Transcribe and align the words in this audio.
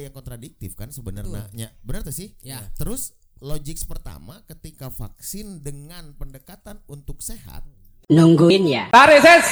yang 0.00 0.14
kontradiktif 0.14 0.78
kan 0.78 0.94
sebenarnya. 0.94 1.50
Ya, 1.52 1.68
Benar 1.82 2.06
tuh 2.06 2.14
sih? 2.14 2.34
Ya. 2.40 2.62
Terus 2.78 3.14
logik 3.38 3.78
pertama 3.86 4.42
ketika 4.46 4.90
vaksin 4.90 5.62
dengan 5.62 6.14
pendekatan 6.18 6.82
untuk 6.90 7.22
sehat 7.22 7.62
Nungguin 8.08 8.64
ya. 8.64 8.88
Tarik 8.88 9.20
ses. 9.20 9.44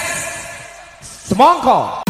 Semongko. 1.29 2.06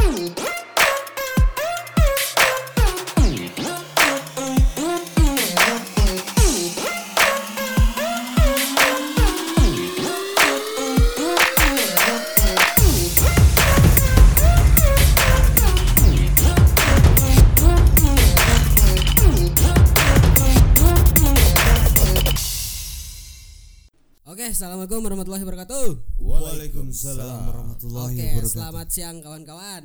Assalamualaikum 24.87 25.11
warahmatullahi 25.11 25.43
wabarakatuh. 25.43 25.87
Waalaikumsalam 26.23 27.39
warahmatullahi 27.51 28.15
Oke, 28.15 28.23
wabarakatuh. 28.23 28.55
selamat 28.55 28.87
siang 28.95 29.17
kawan-kawan. 29.19 29.85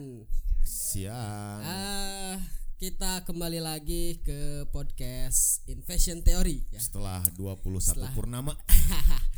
siang. 0.61 1.59
Eh, 1.65 2.35
kita 2.77 3.25
kembali 3.25 3.65
lagi 3.65 4.21
ke 4.21 4.69
podcast 4.69 5.65
Invasion 5.65 6.21
Theory 6.21 6.69
ya. 6.69 6.77
Setelah 6.77 7.25
21 7.33 7.81
Setelah- 7.81 8.13
purnama. 8.13 8.53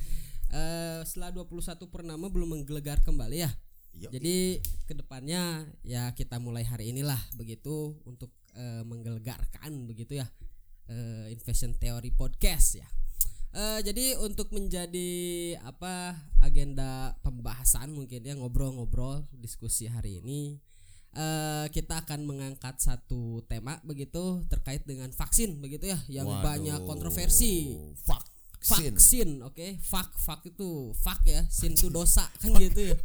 Eh, 0.53 1.01
setelah 1.07 1.31
21 1.33 1.87
purnama 1.89 2.27
belum 2.29 2.59
menggelegar 2.59 2.99
kembali 3.01 3.41
ya. 3.41 3.49
Yoi. 3.97 4.11
Jadi 4.19 4.37
ke 4.85 4.93
depannya 4.93 5.63
ya 5.81 6.11
kita 6.13 6.37
mulai 6.43 6.61
hari 6.61 6.91
inilah 6.91 7.17
begitu 7.33 7.97
untuk 8.03 8.29
eh, 8.53 8.83
menggelegarkan 8.85 9.87
begitu 9.89 10.19
ya 10.19 10.27
eh, 10.91 11.31
Invasion 11.33 11.71
Theory 11.79 12.11
podcast 12.11 12.83
ya. 12.83 12.87
Eh, 13.53 13.79
jadi 13.85 14.17
untuk 14.17 14.49
menjadi 14.49 15.53
apa 15.61 16.17
agenda 16.41 17.13
pembahasan 17.21 17.93
mungkin 17.93 18.25
ya 18.25 18.33
ngobrol-ngobrol 18.33 19.29
diskusi 19.29 19.85
hari 19.85 20.25
ini 20.25 20.57
eh, 21.13 21.69
kita 21.69 22.01
akan 22.01 22.25
mengangkat 22.25 22.81
satu 22.81 23.45
tema 23.45 23.77
begitu 23.85 24.41
terkait 24.49 24.81
dengan 24.89 25.13
vaksin 25.13 25.61
begitu 25.61 25.85
ya 25.93 26.01
yang 26.09 26.25
Waduh, 26.25 26.41
banyak 26.41 26.79
kontroversi 26.89 27.77
Vaksin. 28.63 28.95
vaksin 28.95 29.29
oke 29.43 29.67
fak 29.83 30.15
fak 30.15 30.41
itu 30.47 30.95
fak 30.95 31.19
ya 31.27 31.43
sin 31.51 31.75
itu 31.75 31.91
dosa 31.91 32.23
kan 32.39 32.55
gitu 32.55 32.95
ya 32.95 32.97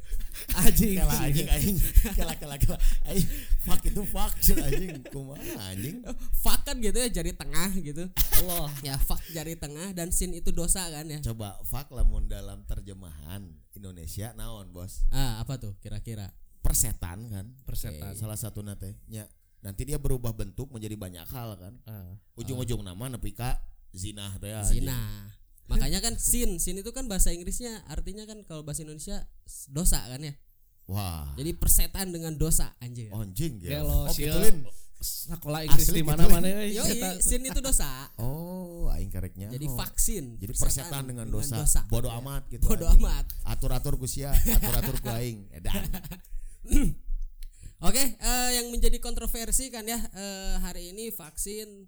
anjing 0.54 0.94
Kela 1.02 1.14
anjing 1.18 1.48
anjing. 1.50 1.76
Kela 2.14 2.34
kela 2.38 2.54
kela. 2.62 2.78
Anjing. 3.10 3.26
Fuck 3.66 3.82
itu 3.90 4.02
vaksin 4.06 4.56
anjing. 4.62 5.02
Kumaha 5.10 5.74
anjing? 5.74 5.98
fak 6.46 6.62
kan 6.62 6.78
gitu 6.78 6.94
ya 6.94 7.10
jari 7.10 7.34
tengah 7.34 7.74
gitu 7.74 8.06
Allah 8.38 8.70
ya 8.86 8.94
fak 9.02 9.18
jari 9.34 9.58
tengah 9.58 9.90
dan 9.98 10.14
sin 10.14 10.30
itu 10.30 10.54
dosa 10.54 10.86
kan 10.94 11.10
ya 11.10 11.18
Coba 11.26 11.58
fuck 11.66 11.90
lamun 11.90 12.30
dalam 12.30 12.62
terjemahan 12.62 13.50
Indonesia 13.74 14.30
naon, 14.38 14.70
Bos? 14.70 15.02
ah 15.10 15.42
apa 15.42 15.58
tuh 15.58 15.74
kira-kira 15.82 16.30
Persetan 16.62 17.30
kan? 17.32 17.46
Persetan. 17.66 18.14
Salah 18.14 18.38
satu 18.38 18.62
nate 18.62 18.98
nya. 19.10 19.26
Nanti 19.58 19.82
dia 19.82 19.98
berubah 19.98 20.30
bentuk 20.30 20.70
menjadi 20.70 20.94
banyak 20.94 21.26
hal 21.26 21.58
kan. 21.58 21.74
Ujung-ujung 22.38 22.82
nama 22.86 23.10
nepi 23.10 23.34
ka 23.34 23.58
zina 23.90 24.28
teh 24.36 24.52
zina 24.68 24.94
makanya 25.68 26.00
kan 26.00 26.16
sin 26.16 26.56
sin 26.56 26.76
itu 26.76 26.90
kan 26.90 27.06
bahasa 27.06 27.28
Inggrisnya 27.28 27.84
artinya 27.86 28.24
kan 28.24 28.40
kalau 28.42 28.60
bahasa 28.60 28.82
Indonesia 28.82 29.22
dosa 29.68 30.00
kan 30.02 30.20
ya 30.20 30.34
Wah. 30.84 31.28
jadi 31.36 31.52
persetan 31.52 32.08
dengan 32.08 32.32
dosa 32.34 32.72
anjir 32.78 33.12
Anjing 33.12 33.60
ya. 33.60 33.84
Kalau 33.84 34.08
Oh, 34.08 34.10
sia 34.10 34.32
gituin. 34.32 34.64
sekolah 34.98 35.60
Inggris 35.62 35.84
Asli 35.84 35.94
di 35.94 36.02
gitu. 36.02 36.08
mana-mana 36.08 36.46
Eta- 36.66 37.20
sin 37.20 37.44
itu 37.44 37.60
dosa 37.60 37.86
Oh, 38.16 38.88
aing 38.90 39.08
kareknya. 39.08 39.46
jadi 39.46 39.68
vaksin 39.68 40.40
Jadi 40.40 40.52
persetan 40.56 41.04
dengan 41.04 41.28
dosa. 41.28 41.60
Bodoh 41.86 42.08
Ya. 42.08 42.18
amat 42.18 42.42
gitu. 42.48 42.64
bodoh 42.64 42.88
anjing. 42.88 43.04
amat 43.04 43.24
Atur-atur 43.44 43.94
ku 43.94 44.04
sia, 44.04 44.32
atur-atur 44.56 44.96
ku 44.98 45.08
aing. 45.10 45.46
Edan. 45.52 45.84
Oke, 47.78 48.02
eh, 48.10 48.48
yang 48.58 48.74
menjadi 48.74 48.98
kontroversi 48.98 49.70
kan 49.70 49.86
ya 49.86 50.00
eh, 50.10 50.54
hari 50.58 50.90
ini 50.90 51.14
vaksin 51.14 51.86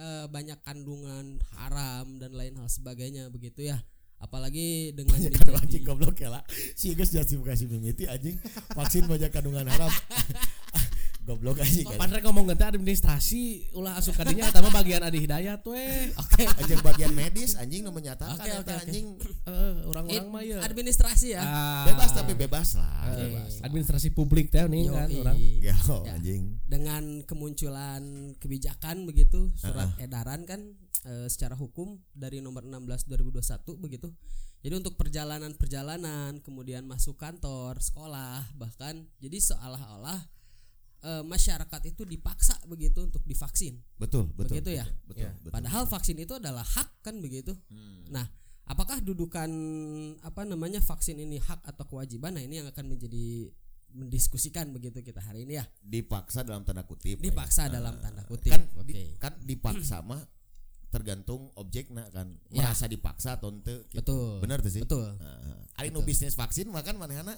eh, 0.00 0.26
banyak 0.32 0.58
kandungan 0.64 1.36
haram 1.60 2.16
dan 2.16 2.32
lain 2.32 2.56
hal 2.56 2.68
sebagainya 2.72 3.28
begitu 3.28 3.68
ya. 3.68 3.78
Apalagi 4.20 4.92
dengan 4.92 5.16
Banyak 5.16 5.32
kandungan 5.32 5.64
anjing 5.64 5.84
goblok 5.84 6.16
ya 6.20 6.28
lah. 6.28 6.44
Si 6.76 6.92
guys 6.92 7.08
justifikasi 7.08 7.64
mimiti 7.64 8.04
anjing. 8.04 8.36
Vaksin 8.76 9.08
banyak 9.08 9.32
kandungan 9.32 9.64
haram. 9.68 9.88
goblok 11.30 11.56
anjing. 11.58 11.86
Kok 11.86 11.94
Padahal 11.94 12.22
ngomong 12.22 12.44
ganti 12.48 12.64
administrasi 12.66 13.42
ulah 13.72 13.94
asup 13.94 14.14
kadinya 14.14 14.44
eta 14.44 14.58
mah 14.58 14.72
bagian 14.72 14.98
Adi 15.00 15.22
Hidayat 15.22 15.62
we. 15.62 16.10
Oke, 16.12 16.42
Anjing 16.58 16.80
bagian 16.80 17.12
medis 17.12 17.54
anjing 17.54 17.80
nu 17.80 17.90
menyatakan 17.90 18.34
oke, 18.34 18.66
oke. 18.66 18.74
anjing 18.76 19.06
Heeh, 19.46 19.72
orang-orang 19.86 20.26
mah 20.26 20.42
ya. 20.42 20.58
administrasi 20.60 21.32
ya. 21.32 21.40
Ah, 21.40 21.86
bebas 21.86 22.10
tapi 22.10 22.34
bebas 22.34 22.74
lah. 22.74 23.14
eh, 23.14 23.30
Bebas. 23.30 23.52
administrasi 23.62 24.10
publik 24.10 24.50
teh 24.50 24.64
nih 24.64 24.86
kan 24.86 25.06
Yoi. 25.06 25.20
orang. 25.20 25.36
Gelo 25.60 25.98
Ya. 26.02 26.12
anjing. 26.12 26.42
Dengan 26.64 27.02
kemunculan 27.22 28.02
kebijakan 28.36 29.04
begitu 29.04 29.54
surat 29.54 29.94
edaran 29.96 30.42
kan 30.42 30.60
eh, 31.02 31.26
secara 31.26 31.54
hukum 31.54 31.96
dari 32.10 32.38
nomor 32.38 32.62
16 32.62 33.06
2021 33.06 33.78
begitu. 33.78 34.10
Jadi 34.60 34.76
untuk 34.76 34.92
perjalanan-perjalanan, 34.94 36.40
kemudian 36.40 36.84
masuk 36.84 37.16
kantor, 37.16 37.80
sekolah, 37.80 38.44
bahkan 38.54 39.08
jadi 39.16 39.40
seolah-olah 39.40 40.20
eh, 41.00 41.22
masyarakat 41.22 41.80
itu 41.86 42.02
dipaksa 42.04 42.60
begitu 42.64 43.00
untuk 43.00 43.24
divaksin. 43.24 43.80
Betul, 43.96 44.28
betul. 44.32 44.56
Begitu 44.56 44.70
ya? 44.76 44.86
Betul, 45.04 45.24
Ya. 45.24 45.32
betul. 45.34 45.50
Padahal 45.50 45.84
vaksin 45.84 46.16
itu 46.16 46.34
adalah 46.34 46.62
hak 46.62 47.00
kan 47.00 47.16
begitu. 47.18 47.56
Nah, 48.08 48.28
apakah 48.64 49.00
dudukan 49.00 49.50
apa 50.20 50.44
namanya 50.44 50.78
vaksin 50.78 51.16
ini 51.16 51.38
hak 51.38 51.64
atau 51.64 51.84
kewajiban? 51.86 52.36
Nah, 52.36 52.44
ini 52.44 52.60
yang 52.60 52.68
akan 52.68 52.84
menjadi 52.88 53.48
mendiskusikan 53.90 54.70
begitu 54.70 55.02
kita 55.02 55.18
hari 55.18 55.42
ini 55.42 55.58
ya. 55.58 55.66
dipaksa 55.82 56.46
dalam 56.46 56.62
tanda 56.62 56.86
kutip. 56.86 57.18
Dipaksa 57.18 57.66
Nah, 57.66 57.72
dalam 57.74 57.94
tanda 57.98 58.22
kutip. 58.22 58.54
Kan 58.54 58.62
Oke. 58.76 58.86
di- 58.86 59.18
kan 59.18 59.34
dipaksa 59.40 59.98
mah 60.00 60.22
tergantung 60.90 61.50
objeknya 61.54 62.06
kan. 62.10 62.34
Ya. 62.50 62.66
Merasa 62.66 62.86
dipaksa 62.86 63.34
atau 63.34 63.50
ente 63.50 63.86
gitu. 63.88 63.98
Betul. 63.98 64.38
Benar 64.42 64.58
tuh 64.58 64.70
sih. 64.70 64.82
Betul. 64.82 65.06
Nah, 65.16 65.58
Ari 65.74 65.90
nu 65.90 66.02
bisnis 66.02 66.34
vaksin 66.34 66.66
makan 66.68 66.98
manehna 66.98 67.34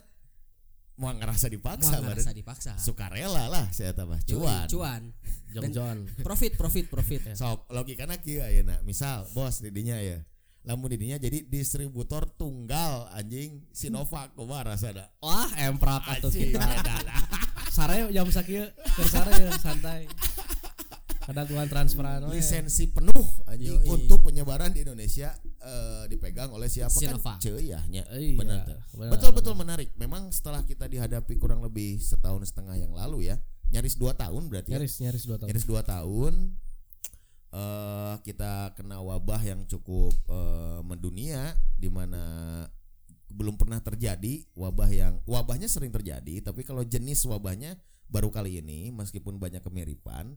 mau 1.00 1.10
ngerasa 1.12 1.48
dipaksa 1.48 1.98
Mau 1.98 2.12
ngerasa 2.12 2.32
dipaksa. 2.36 2.72
Sukarela 2.76 3.48
lah 3.48 3.66
saya 3.72 3.96
tambah 3.96 4.20
cuan. 4.28 4.66
Cuan. 4.68 5.02
Jong 5.52 5.72
John. 5.72 5.98
Profit, 6.26 6.56
profit, 6.56 6.88
profit. 6.88 7.20
Sok 7.36 7.68
logikana 7.68 8.16
kieu 8.20 8.40
ayeuna. 8.40 8.80
Misal 8.84 9.28
bos 9.36 9.60
didinya 9.60 10.00
ya. 10.00 10.20
Lamun 10.62 10.94
didinya 10.94 11.18
jadi 11.18 11.42
distributor 11.42 12.24
tunggal 12.38 13.10
anjing 13.12 13.66
Sinovac 13.74 14.32
kumaha 14.38 14.72
rasana. 14.72 15.10
Wah, 15.18 15.50
emprak 15.58 16.06
atuh 16.06 16.30
Anjing, 16.30 16.54
kita. 16.54 16.62
edan. 16.62 17.04
Sare 17.76 18.04
jam 18.12 18.28
sakieu 18.28 18.68
keur 18.96 19.08
sare 19.08 19.32
ya 19.32 19.52
santai. 19.58 20.04
Kadang 21.22 21.46
tuan 21.46 21.68
transferan 21.70 22.26
lisensi 22.30 22.90
penuh 22.90 23.26
anjing 23.46 23.78
Yoi. 23.78 23.88
untuk 23.88 24.26
penyebaran 24.26 24.74
di 24.74 24.82
Indonesia 24.82 25.32
eh, 25.62 26.04
dipegang 26.10 26.50
oleh 26.50 26.66
siapa 26.66 26.92
Sinovac. 26.92 27.38
kan 27.38 27.42
Ceu 27.42 27.58
ya 27.62 27.80
nya. 27.86 28.02
Iya, 28.10 28.36
benar 28.36 28.66
betul 29.10 29.30
betul 29.32 29.54
menarik 29.54 29.94
memang 29.96 30.28
setelah 30.34 30.66
kita 30.66 30.90
dihadapi 30.90 31.38
kurang 31.38 31.62
lebih 31.62 32.02
setahun 32.02 32.50
setengah 32.50 32.76
yang 32.76 32.92
lalu 32.92 33.30
ya 33.30 33.38
nyaris 33.72 33.96
dua 33.96 34.12
tahun 34.12 34.52
berarti 34.52 34.74
ya. 34.74 34.82
Nyaris 34.82 34.94
nyaris 35.00 35.24
dua 35.24 35.36
tahun. 35.40 35.48
nyaris 35.48 35.66
dua 35.66 35.80
tahun 35.82 36.34
eh 37.52 38.14
kita 38.24 38.72
kena 38.76 39.00
wabah 39.04 39.42
yang 39.44 39.64
cukup 39.68 40.12
eh, 40.28 40.80
mendunia 40.84 41.52
di 41.76 41.88
mana 41.92 42.64
belum 43.32 43.56
pernah 43.56 43.80
terjadi 43.80 44.44
wabah 44.52 44.90
yang 44.92 45.14
wabahnya 45.24 45.68
sering 45.68 45.92
terjadi 45.92 46.44
tapi 46.44 46.64
kalau 46.64 46.84
jenis 46.84 47.24
wabahnya 47.24 47.80
baru 48.12 48.28
kali 48.28 48.60
ini 48.60 48.92
meskipun 48.92 49.40
banyak 49.40 49.64
kemiripan 49.64 50.36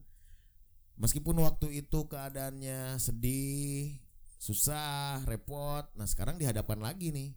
meskipun 0.95 1.35
waktu 1.43 1.83
itu 1.83 2.07
keadaannya 2.07 2.95
sedih 2.95 3.99
susah 4.37 5.23
repot 5.25 5.85
nah 5.95 6.05
sekarang 6.05 6.35
dihadapkan 6.35 6.77
lagi 6.77 7.09
nih 7.09 7.29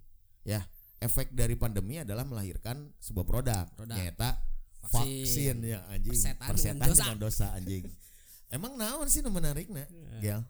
ya 0.45 0.61
efek 0.99 1.31
dari 1.31 1.55
pandemi 1.55 2.03
adalah 2.03 2.27
melahirkan 2.27 2.91
sebuah 2.99 3.27
produk, 3.27 3.65
Produk. 3.75 3.95
nyata 3.95 4.31
Vaksin. 4.79 5.23
vaksin, 5.23 5.57
ya 5.63 5.79
anjing 5.91 6.15
Persetan 6.15 6.49
persetan, 6.49 6.75
dengan 6.79 6.89
dosa. 6.91 7.03
dengan 7.05 7.19
dosa 7.21 7.47
anjing 7.55 7.85
emang 8.57 8.73
naon 8.75 9.07
sih 9.07 9.21
nu 9.21 9.31
menarik 9.31 9.69
nah 9.69 9.87
Gel 10.19 10.43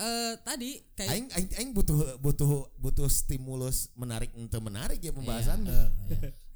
Eh 0.00 0.32
tadi 0.48 0.80
kayak 0.96 1.12
aing, 1.12 1.28
aing 1.28 1.50
aing 1.60 1.70
butuh 1.76 2.16
butuh 2.24 2.72
butuh 2.80 3.04
stimulus 3.04 3.92
menarik 3.92 4.32
untuk 4.32 4.64
menarik 4.64 4.96
ya 4.96 5.12
pembahasan 5.12 5.60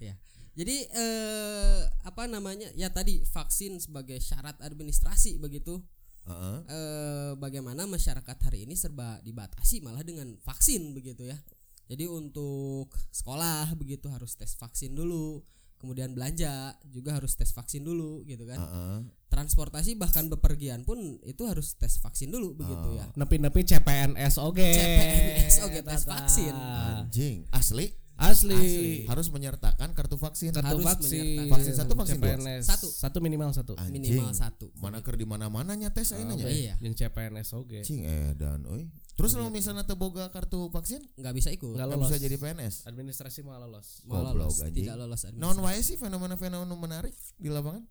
ya. 0.01 0.17
Jadi 0.57 0.87
eh 0.89 1.81
apa 2.09 2.25
namanya? 2.25 2.73
Ya 2.73 2.89
tadi 2.89 3.21
vaksin 3.27 3.77
sebagai 3.85 4.17
syarat 4.17 4.57
administrasi 4.65 5.37
begitu. 5.37 5.83
Heeh. 6.25 6.57
eh, 6.67 7.33
bagaimana 7.37 7.85
masyarakat 7.85 8.37
hari 8.41 8.65
ini 8.65 8.75
serba 8.75 9.21
dibatasi 9.21 9.81
malah 9.81 10.01
dengan 10.01 10.33
vaksin 10.41 10.93
begitu 10.93 11.29
ya. 11.29 11.37
Jadi 11.85 12.09
untuk 12.09 12.89
sekolah 13.11 13.77
begitu 13.77 14.09
harus 14.09 14.33
tes 14.35 14.53
vaksin 14.55 14.93
dulu. 14.93 15.45
kemudian 15.75 16.17
belanja 16.17 16.73
juga 16.89 17.21
harus 17.21 17.37
tes 17.37 17.53
vaksin 17.53 17.85
dulu 17.85 18.25
gitu 18.25 18.49
kan 18.49 18.57
Heeh. 18.57 18.99
transportasi 19.29 20.01
bahkan 20.01 20.33
bepergian 20.33 20.81
pun 20.81 20.97
itu 21.21 21.45
harus 21.45 21.77
tes 21.77 22.01
vaksin 22.01 22.33
dulu 22.33 22.57
begitu 22.57 22.97
ya 22.97 23.05
nepi-nepi 23.13 23.61
CPNS 23.69 24.41
oge 24.41 24.65
CPNS 24.65 25.57
oge, 25.61 25.81
tes 25.85 26.01
Tata. 26.01 26.09
vaksin. 26.09 26.57
Anjing, 26.57 27.45
asli 27.53 27.93
asli, 28.15 28.55
Asli. 28.55 28.93
harus 29.11 29.27
menyertakan 29.29 29.91
kartu 29.91 30.15
vaksin. 30.15 30.55
kartu 30.55 30.79
Harus 30.79 30.87
vaksin 30.87 31.19
menyertakan. 31.19 31.51
Vaksin 31.51 31.75
satu, 31.75 31.93
vaksin 31.99 32.19
dua? 32.23 32.37
Satu. 32.63 32.89
satu 32.89 33.19
minimal 33.19 33.51
satu 33.51 33.73
Anjing. 33.75 33.99
minimal 34.01 34.31
satu 34.31 34.71
Mana 34.79 35.03
ker 35.03 35.19
di 35.19 35.27
mana-mana 35.27 35.75
nya 35.75 35.91
tes 35.91 36.15
ayeuna 36.15 36.39
nya. 36.39 36.47
iya. 36.47 36.75
yang 36.79 36.95
CPNS 36.95 37.51
oge 37.59 37.83
Cing 37.83 38.07
edan 38.07 38.63
euy. 38.71 38.87
Terus 39.15 39.35
kalau 39.35 39.47
misalnya 39.47 39.87
teu 39.87 39.95
boga 39.95 40.27
kartu 40.31 40.71
vaksin, 40.75 40.99
nggak 41.15 41.35
bisa 41.39 41.49
ikut 41.55 41.75
Nggak 41.75 41.99
bisa 42.03 42.19
jadi 42.19 42.35
PNS. 42.35 42.87
administrasi 42.87 43.47
malah 43.47 43.67
lolos 43.67 44.03
mau 44.07 44.27
Goblok, 44.27 44.51
lolos 44.51 44.59
tidak 44.75 44.95
lolos 44.99 45.23
Non 45.35 45.55
wae 45.63 45.79
sih 45.83 45.95
fenomena-fenomena 45.95 46.75
menarik 46.75 47.15
di 47.39 47.47
lapangan. 47.51 47.83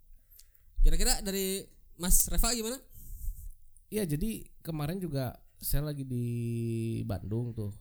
kira-kira 0.83 1.23
dari 1.23 1.63
Mas 1.95 2.27
Reva 2.27 2.51
gimana 2.51 2.75
Iya 3.87 4.03
jadi 4.03 4.43
kemarin 4.59 4.97
juga 4.99 5.37
saya 5.61 5.85
lagi 5.85 6.03
di 6.03 6.25
Bandung 7.05 7.55
tuh 7.55 7.71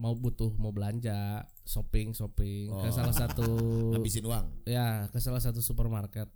mau 0.00 0.16
butuh 0.16 0.56
mau 0.56 0.72
belanja 0.72 1.44
shopping 1.62 2.16
shopping 2.16 2.72
ke 2.72 2.88
Oh. 2.88 2.94
salah 2.96 3.12
satu 3.12 3.44
Habisin 3.94 4.24
uang. 4.24 4.64
ya 4.64 5.04
ke 5.12 5.20
salah 5.20 5.38
satu 5.38 5.60
supermarket. 5.60 6.26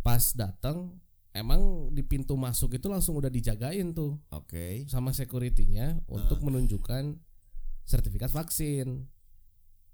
Pas 0.00 0.32
datang 0.32 0.96
emang 1.32 1.92
di 1.92 2.00
pintu 2.00 2.36
masuk 2.36 2.76
itu 2.76 2.88
langsung 2.88 3.20
udah 3.20 3.28
dijagain 3.28 3.92
tuh. 3.92 4.16
Oke. 4.32 4.88
sama 4.88 5.12
securitynya 5.12 6.00
untuk 6.08 6.40
menunjukkan 6.40 7.20
sertifikat 7.84 8.32
vaksin. 8.32 9.04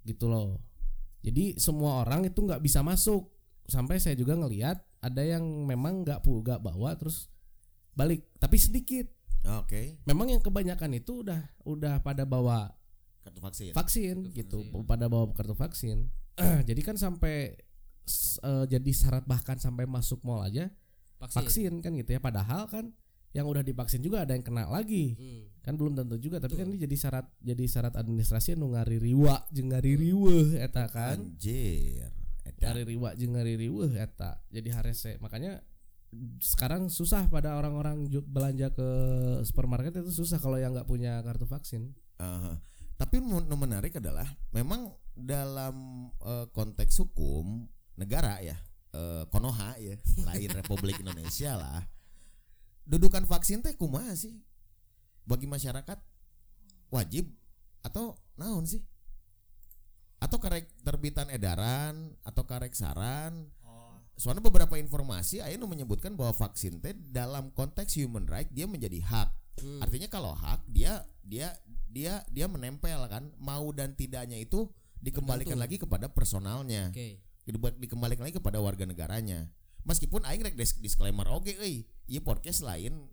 Gitu 0.02 0.26
loh. 0.26 0.62
Jadi 1.20 1.58
semua 1.58 2.06
orang 2.06 2.24
itu 2.24 2.40
nggak 2.40 2.62
bisa 2.62 2.80
masuk. 2.80 3.26
Sampai 3.66 3.98
saya 3.98 4.14
juga 4.14 4.34
ngelihat 4.34 4.78
ada 4.98 5.22
yang 5.22 5.42
memang 5.66 6.06
nggak 6.06 6.22
nggak 6.22 6.62
bawa 6.62 6.94
terus 6.94 7.26
balik. 7.92 8.26
Tapi 8.38 8.56
sedikit 8.56 9.06
Oke. 9.40 9.96
memang 10.04 10.28
yang 10.28 10.40
kebanyakan 10.40 10.90
itu 10.94 11.24
udah 11.24 11.40
udah 11.64 11.98
pada 12.00 12.22
bawa 12.24 12.70
Kartu 13.20 13.40
vaksin. 13.40 13.72
vaksin 13.72 14.16
gitu 14.32 14.64
pada 14.84 15.04
bawa 15.06 15.28
kartu 15.32 15.52
vaksin 15.52 16.08
jadi 16.68 16.80
kan 16.80 16.96
sampai 16.96 17.52
eh, 18.40 18.64
jadi 18.66 18.90
syarat 18.90 19.24
bahkan 19.24 19.56
sampai 19.56 19.84
masuk 19.84 20.24
mall 20.24 20.40
aja 20.40 20.72
vaksin, 21.18 21.36
vaksin 21.36 21.72
kan 21.80 21.92
gitu 21.94 22.16
ya 22.16 22.20
padahal 22.20 22.64
kan 22.64 22.92
yang 23.30 23.46
udah 23.46 23.62
divaksin 23.62 24.02
juga 24.02 24.26
ada 24.26 24.34
yang 24.34 24.42
kena 24.42 24.66
lagi 24.66 25.14
Hmm. 25.14 25.44
kan 25.60 25.76
belum 25.76 25.92
tentu 25.94 26.16
juga 26.18 26.40
tapi 26.40 26.56
kan 26.56 26.66
ini 26.66 26.80
jadi 26.80 26.96
syarat 26.96 27.26
jadi 27.38 27.64
syarat 27.68 27.94
administrasi 27.94 28.56
nu 28.56 28.72
ngaririwa 28.72 29.46
jeung 29.52 29.70
ngaririweuh 29.70 30.56
eta 30.58 30.88
kan 30.88 31.20
Anjir. 31.20 32.10
Edan. 32.42 32.72
ngaririwa 32.72 33.08
jeung 33.14 33.36
ngaririweuh 33.36 33.92
eta 33.94 34.40
jadi 34.48 34.68
harese 34.74 35.20
makanya 35.20 35.60
sekarang 36.42 36.90
susah 36.90 37.30
pada 37.30 37.54
orang-orang 37.54 38.10
belanja 38.26 38.74
ke 38.74 38.88
supermarket 39.46 40.02
itu 40.02 40.10
susah 40.10 40.42
kalau 40.42 40.58
yang 40.58 40.74
nggak 40.74 40.90
punya 40.90 41.22
kartu 41.22 41.46
vaksin 41.46 41.94
Aha. 42.20 42.60
Tapi 43.00 43.16
nu 43.16 43.40
menarik 43.56 43.96
adalah 43.96 44.28
memang 44.52 44.92
dalam 45.16 46.06
eh, 46.20 46.46
konteks 46.52 47.00
hukum 47.00 47.64
negara 47.96 48.44
ya, 48.44 48.60
eh, 48.92 49.24
Konoha 49.32 49.80
ya, 49.80 49.96
lain 50.28 50.52
Republik 50.52 51.00
Indonesia 51.00 51.56
lah. 51.56 51.80
Dudukan 52.84 53.24
vaksin 53.24 53.64
teh 53.64 53.72
kumaha 53.72 54.12
sih? 54.12 54.36
Bagi 55.24 55.48
masyarakat 55.48 55.96
wajib 56.92 57.32
atau 57.80 58.20
naon 58.36 58.68
sih? 58.68 58.84
Atau 60.20 60.36
karek 60.36 60.68
terbitan 60.84 61.32
edaran 61.32 62.12
atau 62.20 62.44
karek 62.44 62.76
saran? 62.76 63.48
Soalnya 64.20 64.44
beberapa 64.44 64.76
informasi 64.76 65.40
nu 65.56 65.64
menyebutkan 65.64 66.12
bahwa 66.12 66.36
vaksin 66.36 66.76
teh 66.84 66.92
dalam 66.92 67.48
konteks 67.56 67.96
human 67.96 68.28
right 68.28 68.52
dia 68.52 68.68
menjadi 68.68 69.00
hak. 69.00 69.28
Hmm. 69.64 69.80
Artinya 69.80 70.12
kalau 70.12 70.36
hak 70.36 70.60
dia 70.68 71.08
dia 71.24 71.56
dia 71.88 72.20
dia 72.28 72.44
menempel 72.44 73.00
kan 73.08 73.32
mau 73.40 73.72
dan 73.72 73.96
tidaknya 73.96 74.36
itu 74.36 74.68
dikembalikan 75.00 75.56
Tergantung. 75.56 75.64
lagi 75.64 75.76
kepada 75.80 76.06
personalnya. 76.12 76.92
Diba- 77.48 77.72
Dikembalikan 77.72 78.28
lagi 78.28 78.36
kepada 78.36 78.60
warga 78.60 78.84
negaranya. 78.84 79.48
Meskipun 79.88 80.28
aing 80.28 80.44
rek 80.44 80.60
dis- 80.60 80.76
disclaimer 80.76 81.24
oke 81.32 81.48
euy, 81.56 81.88
ieu 82.04 82.20
podcast 82.20 82.60
lain 82.60 83.08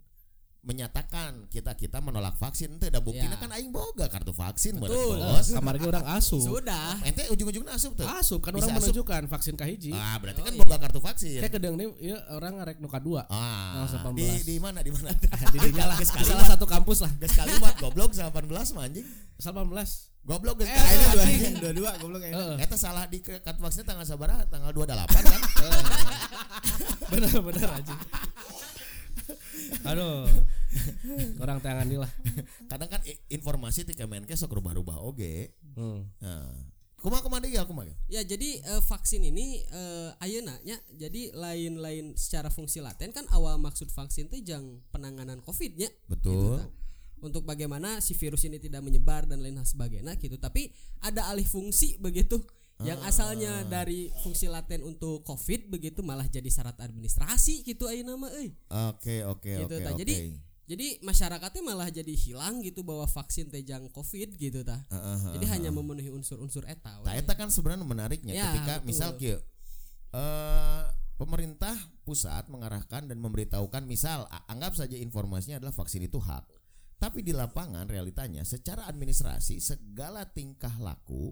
menyatakan 0.68 1.48
kita 1.48 1.72
kita 1.74 1.98
menolak 1.98 2.36
vaksin 2.36 2.76
teh 2.76 2.88
da 2.88 3.00
buktina 3.00 3.34
Ya. 3.34 3.40
kan 3.40 3.50
aing 3.50 3.72
boga 3.72 4.06
kartu 4.06 4.30
vaksin 4.30 4.76
Betul. 4.76 5.16
bos. 5.16 5.48
kamarnya 5.50 5.88
orang 5.88 6.06
asup 6.14 6.44
Sudah. 6.44 7.00
Ente 7.02 7.24
ujung-ujungnya 7.30 7.72
asup 7.72 7.96
tuh. 7.96 8.04
asup 8.06 8.40
kan 8.42 8.52
Bisa 8.52 8.68
orang 8.68 8.76
asup. 8.76 8.84
menunjukkan 8.86 9.22
vaksin 9.26 9.56
kahiji 9.56 9.92
Ah, 9.92 10.20
berarti 10.20 10.40
Oh, 10.40 10.46
kan 10.46 10.52
iya. 10.52 10.60
boga 10.60 10.78
kartu 10.78 11.00
vaksin. 11.00 11.40
kayak 11.40 11.54
kedeng 11.54 11.74
nih 11.74 11.88
ya 12.04 12.18
orang 12.30 12.60
ngarek 12.60 12.78
nuka 12.78 13.00
dua 13.00 13.24
Ah, 13.28 13.88
Tanggal 13.88 14.12
di 14.14 14.28
18. 14.28 14.44
di 14.44 14.56
mana 14.58 14.80
di 14.82 14.92
mana? 14.92 15.10
di 15.56 15.58
dinya 15.58 15.86
lah 15.88 15.98
salah 16.04 16.46
satu 16.46 16.66
kampus 16.66 17.00
lah 17.00 17.12
Geus 17.18 17.32
kalimat 17.34 17.74
goblok 17.78 18.12
18 18.12 18.44
mah 18.74 18.84
anjing. 18.84 19.08
18 19.40 20.20
Goblok 20.22 20.60
geus 20.60 20.68
Eh, 20.68 20.76
kalimat 20.76 21.08
dua- 21.10 21.24
anjing. 21.24 21.54
dua-dua 21.64 21.92
goblok 21.98 22.20
ya. 22.22 22.36
Heeh. 22.36 22.56
Eta 22.60 22.76
salah 22.76 23.08
di 23.08 23.24
kartu 23.24 23.58
vaksinnya 23.58 23.88
tanggal 23.88 24.04
sabaraha? 24.04 24.44
Tanggal 24.46 24.76
28 24.76 25.24
kan? 25.24 25.42
bener 27.08 27.32
bener 27.40 27.70
aja 27.72 27.96
aduh 29.84 30.28
orang 31.44 31.60
tangan 31.60 31.88
lah 31.88 32.12
Kadang 32.72 32.90
kan 32.90 33.02
informasi 33.28 33.84
ti 33.84 33.94
Kemenkes 33.94 34.40
sok 34.40 34.58
rubah-rubah 34.58 35.00
oge. 35.02 35.54
hmm. 35.76 36.00
Nah, 36.20 36.52
kumaha 36.98 37.22
kumaha 37.22 37.42
deui 37.46 37.54
ya 37.56 37.64
kumaha? 37.64 37.94
Ya 38.10 38.22
jadi 38.22 38.58
eh, 38.60 38.82
vaksin 38.82 39.22
ini 39.24 39.62
eh, 39.64 40.10
ayeuna 40.20 40.58
nya 40.66 40.76
jadi 40.92 41.30
lain-lain 41.32 42.18
secara 42.18 42.50
fungsi 42.50 42.82
laten 42.82 43.14
kan 43.14 43.24
awal 43.32 43.56
maksud 43.58 43.88
vaksin 43.88 44.28
teh 44.28 44.42
jang 44.42 44.82
penanganan 44.90 45.40
Covid-nya. 45.40 45.88
Betul. 46.10 46.58
Gitu. 46.58 46.74
Untuk 47.18 47.50
bagaimana 47.50 47.98
si 47.98 48.14
virus 48.14 48.46
ini 48.46 48.62
tidak 48.62 48.86
menyebar 48.86 49.26
dan 49.26 49.42
lain 49.42 49.58
hal 49.58 49.66
sebagainya 49.66 50.18
gitu. 50.18 50.38
Tapi 50.38 50.70
ada 51.02 51.26
alih 51.30 51.46
fungsi 51.46 51.98
begitu 51.98 52.38
yang 52.78 53.02
Ah. 53.02 53.10
asalnya 53.10 53.66
dari 53.66 54.14
fungsi 54.22 54.46
laten 54.46 54.86
untuk 54.86 55.26
Covid 55.26 55.66
begitu 55.66 56.06
malah 56.06 56.30
jadi 56.30 56.46
syarat 56.46 56.78
administrasi 56.78 57.66
gitu 57.66 57.90
ayeuna 57.90 58.22
mah 58.22 58.30
euy. 58.38 58.54
Oke, 58.94 59.26
oke, 59.26 59.50
Gitu, 59.66 59.76
oke. 59.82 59.98
Jadi 59.98 60.14
jadi 60.68 61.00
masyarakatnya 61.00 61.64
malah 61.64 61.88
jadi 61.88 62.12
hilang 62.12 62.60
gitu 62.60 62.84
bahwa 62.84 63.08
vaksin 63.08 63.48
teh 63.48 63.64
jang 63.64 63.88
Covid 63.88 64.36
gitu 64.36 64.68
tah. 64.68 64.84
Heeh, 64.92 65.40
Jadi 65.40 65.46
hanya 65.48 65.72
memenuhi 65.72 66.12
unsur-unsur 66.12 66.68
eta. 66.68 67.00
We. 67.08 67.16
eta 67.16 67.40
kan 67.40 67.48
sebenarnya 67.48 67.88
menariknya 67.88 68.34
Ya, 68.36 68.52
ketika 68.52 68.84
betul. 68.84 68.88
misal 68.92 69.10
eh 70.12 70.84
pemerintah 71.18 71.74
pusat 72.04 72.46
mengarahkan 72.52 73.10
dan 73.10 73.18
memberitahukan 73.18 73.88
misal 73.88 74.28
anggap 74.52 74.78
saja 74.78 75.00
informasinya 75.00 75.58
adalah 75.58 75.72
vaksin 75.72 76.04
itu 76.04 76.20
hak. 76.20 76.46
Tapi 77.00 77.24
di 77.24 77.32
lapangan 77.32 77.88
realitanya 77.88 78.44
secara 78.44 78.86
administrasi 78.92 79.64
segala 79.64 80.28
tingkah 80.28 80.76
laku 80.84 81.32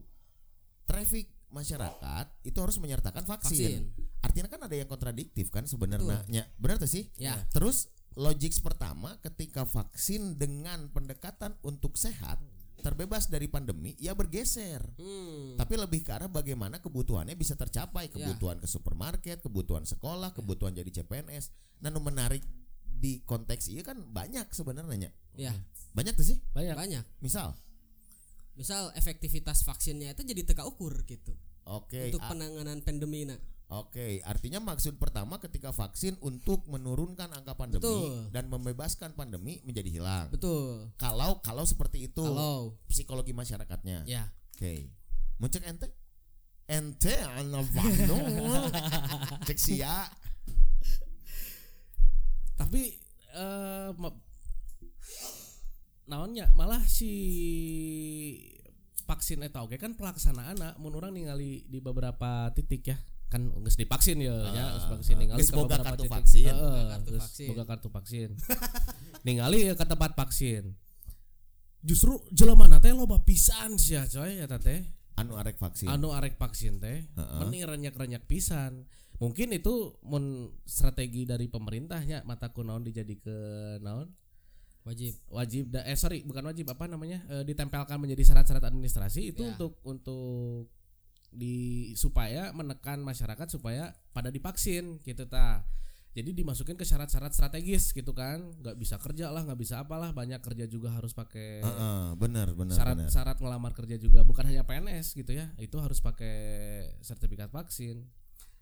traffic 0.87 1.27
masyarakat 1.51 2.25
itu 2.47 2.57
harus 2.57 2.77
menyertakan 2.79 3.27
vaksin. 3.27 3.83
Vaksin. 3.91 4.21
Artinya 4.23 4.47
kan 4.49 4.61
ada 4.63 4.75
yang 4.79 4.89
kontradiktif 4.89 5.51
kan 5.51 5.67
sebenarnya. 5.67 6.23
Ya, 6.31 6.47
Benar 6.55 6.79
tuh 6.79 6.89
sih? 6.89 7.11
Ya. 7.19 7.35
Terus 7.53 7.91
logik 8.15 8.55
pertama 8.63 9.19
ketika 9.19 9.63
vaksin 9.63 10.35
dengan 10.35 10.87
pendekatan 10.89 11.55
untuk 11.61 11.99
sehat 11.99 12.39
terbebas 12.79 13.27
dari 13.27 13.49
pandemi 13.49 13.97
ya 13.97 14.13
bergeser. 14.13 14.77
Hmm. 15.01 15.57
Tapi 15.57 15.73
lebih 15.73 16.05
ke 16.05 16.13
arah 16.13 16.29
bagaimana 16.29 16.77
kebutuhannya 16.77 17.33
bisa 17.33 17.57
tercapai, 17.57 18.07
Ya. 18.07 18.13
kebutuhan 18.13 18.61
ke 18.61 18.67
supermarket, 18.69 19.41
kebutuhan 19.41 19.83
sekolah, 19.83 20.37
kebutuhan 20.37 20.71
jadi 20.71 21.01
CPNS. 21.01 21.49
Nah, 21.81 21.89
menarik 21.97 22.45
di 22.85 23.25
konteks 23.25 23.73
ini 23.73 23.81
kan 23.81 23.99
banyak 23.99 24.47
sebenarnya. 24.53 25.09
Ya, 25.35 25.51
Banyak 25.97 26.13
tuh 26.15 26.23
sih. 26.29 26.37
banyak 26.53 26.77
banyak. 26.77 27.03
Misal, 27.19 27.57
Misal 28.55 28.87
efektivitas 28.95 29.67
vaksinnya 29.67 30.15
itu 30.15 30.23
jadi 30.23 30.47
teka 30.47 30.63
ukur 30.63 31.03
gitu 31.03 31.35
oke, 31.67 32.07
untuk 32.07 32.23
a- 32.23 32.31
penanganan 32.31 32.79
pandemi 32.79 33.27
nah. 33.27 33.35
Oke. 33.67 34.21
Artinya 34.21 34.59
maksud 34.59 34.95
pertama 34.95 35.37
ketika 35.37 35.69
vaksin 35.69 36.15
untuk 36.19 36.65
menurunkan 36.65 37.29
angka 37.29 37.53
pandemi 37.53 37.81
Betul. 37.81 38.29
dan 38.29 38.45
membebaskan 38.47 39.13
pandemi 39.13 39.61
menjadi 39.61 39.89
hilang. 39.89 40.27
Betul. 40.29 40.89
Kalau 40.95 41.39
kalau 41.41 41.63
seperti 41.63 42.07
itu 42.07 42.21
Kalau 42.21 42.77
psikologi 42.85 43.33
masyarakatnya. 43.33 44.05
ya 44.05 44.29
Oke. 44.55 44.89
Cek 45.45 45.63
ente? 45.65 45.87
Ente 46.65 47.13
anak 47.37 47.69
cek 49.47 49.59
sia. 49.59 50.09
tapi 52.55 52.95
eh 53.35 53.89
ma- 53.99 54.15
naonnya 56.07 56.49
malah 56.55 56.79
si 56.87 57.11
vaksin 59.05 59.43
eta 59.43 59.61
oge 59.61 59.77
kan 59.77 59.93
pelaksanaan 59.93 60.57
mun 60.79 60.95
urang 60.95 61.13
ningali 61.13 61.67
di 61.67 61.77
beberapa 61.77 62.49
titik 62.55 62.89
ya 62.89 62.97
kan 63.25 63.41
geus 63.57 63.75
divaksin 63.75 64.17
ya 64.19 64.35
nya 64.47 64.63
Ah, 64.63 64.71
geus 64.73 64.85
vaksin 64.91 65.15
ningali 65.17 65.39
geus 65.39 65.49
ke 65.49 65.57
boga 65.57 65.77
kartu 65.77 66.03
titik. 66.03 66.13
vaksin. 66.13 66.53
Boga 66.53 66.83
kartu 66.87 67.11
vaksin. 67.15 67.47
boga 67.49 67.63
kartu 67.65 67.87
vaksin 67.89 68.29
ningali 69.25 69.59
ya 69.63 69.73
ke 69.73 69.83
tempat 69.83 70.11
vaksin 70.13 70.63
justru 71.81 72.17
jelema 72.31 72.65
teh 72.79 72.91
loba 72.91 73.21
pisan 73.21 73.77
sia 73.77 74.05
coy 74.05 74.39
eta 74.39 74.57
teh 74.57 74.81
anu 75.15 75.35
arek 75.35 75.55
vaksin 75.55 75.85
anu 75.87 76.11
arek 76.11 76.35
vaksin 76.35 76.77
teh 76.77 77.05
Heeh. 77.07 77.37
mending 77.39 77.61
renyak-renyak 77.63 78.25
pisan 78.25 78.85
mungkin 79.15 79.53
itu 79.53 79.95
mun 80.01 80.25
strategi 80.65 81.23
dari 81.23 81.47
pemerintahnya 81.47 82.21
mata 82.23 82.49
kunaon 82.49 82.83
dijadikan 82.83 83.79
naon 83.79 84.09
wajib 84.83 85.17
wajib 85.27 85.71
da, 85.71 85.81
eh 85.81 85.95
sorry 85.95 86.21
bukan 86.21 86.45
wajib 86.45 86.67
apa 86.67 86.85
namanya 86.85 87.23
eh, 87.27 87.43
ditempelkan 87.43 87.97
menjadi 87.97 88.21
syarat-syarat 88.23 88.65
administrasi 88.65 89.31
itu 89.31 89.41
Ya. 89.41 89.53
untuk 89.53 89.81
untuk 89.81 90.69
di 91.35 91.91
supaya 91.99 92.49
menekan 92.55 93.03
masyarakat 93.03 93.47
supaya 93.51 93.91
pada 94.15 94.31
divaksin 94.31 95.03
gitu 95.03 95.27
ta. 95.27 95.67
Jadi 96.15 96.31
dimasukin 96.31 96.79
ke 96.79 96.87
syarat-syarat 96.87 97.35
strategis 97.35 97.91
gitu 97.91 98.15
kan. 98.15 98.55
Nggak 98.63 98.79
bisa 98.79 98.95
kerja 98.95 99.35
lah 99.35 99.43
nggak 99.43 99.59
bisa 99.59 99.83
apalah. 99.83 100.15
Banyak 100.15 100.39
kerja 100.39 100.63
juga 100.63 100.95
harus 100.95 101.11
pakai 101.11 101.59
Heeh, 101.59 102.03
bener 102.15 102.55
bener 102.55 102.71
bener 102.71 102.79
syarat-syarat 102.79 103.37
ngelamar 103.43 103.75
kerja 103.75 103.99
juga. 103.99 104.23
Bukan 104.23 104.47
hanya 104.47 104.63
PNS 104.63 105.11
gitu 105.11 105.35
ya. 105.35 105.51
Itu 105.59 105.83
harus 105.83 105.99
pakai 105.99 106.35
sertifikat 107.03 107.51
vaksin 107.51 108.07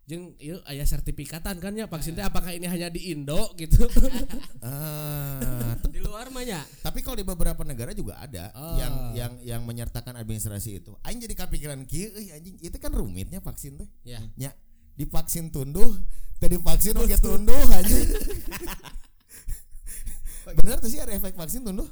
jeng 0.04 0.36
yuk 0.36 0.60
ayah 0.68 0.84
sertifikatan 0.84 1.56
kan 1.58 1.72
ya 1.72 1.88
vaksin 1.88 2.12
teh 2.12 2.22
apakah 2.22 2.52
ini 2.52 2.68
hanya 2.68 2.92
di 2.92 3.16
Indo 3.16 3.52
gitu? 3.62 3.88
Ah, 4.64 5.76
di 5.88 6.00
luar 6.00 6.28
mah 6.28 6.44
nya 6.44 6.60
tapi 6.80 7.00
kalau 7.00 7.16
di 7.16 7.24
beberapa 7.24 7.64
negara 7.64 7.92
juga 7.92 8.16
ada 8.18 8.52
Ah. 8.52 8.76
yang 8.76 8.94
yang 9.14 9.34
yang 9.44 9.62
menyertakan 9.64 10.16
administrasi 10.16 10.80
itu. 10.80 10.92
Aing 11.04 11.20
jadi 11.20 11.36
kepikiran 11.38 11.84
kieu 11.84 12.12
euy 12.12 12.32
anjing 12.32 12.56
itu 12.60 12.76
kan 12.76 12.92
rumitnya 12.92 13.40
vaksin 13.40 13.76
teh. 13.76 13.88
Ya. 14.04 14.20
Nya 14.36 14.52
divaksin 14.94 15.50
tunduh 15.50 15.96
tadi 16.38 16.60
vaksin 16.60 16.96
oke 16.96 17.16
tunduh 17.18 17.64
anjing. 17.72 18.08
Bener 20.60 20.76
tuh 20.78 20.92
sih 20.92 21.00
ada 21.00 21.16
efek 21.16 21.34
vaksin 21.34 21.64
tunduh 21.64 21.88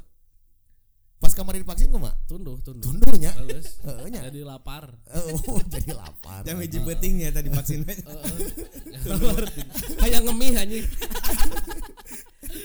pas 1.22 1.32
kemarin 1.32 1.62
divaksin 1.62 1.88
kumaha 1.88 2.18
tunduh 2.26 2.58
tunduh. 2.60 2.82
Tunduhnya. 2.82 3.30
Heeh, 3.30 4.10
nya. 4.12 4.26
jadi 4.26 4.42
lapar. 4.42 4.90
Oh 5.14 5.62
jadi 5.72 5.94
lapar. 5.94 6.42
Jam 6.42 6.58
hiji 6.58 6.82
penting 6.82 7.22
ya 7.22 7.30
tadi 7.30 7.48
vaksin. 7.48 7.86
kayak 10.02 10.22
ngemih 10.26 10.52
anjing. 10.58 10.86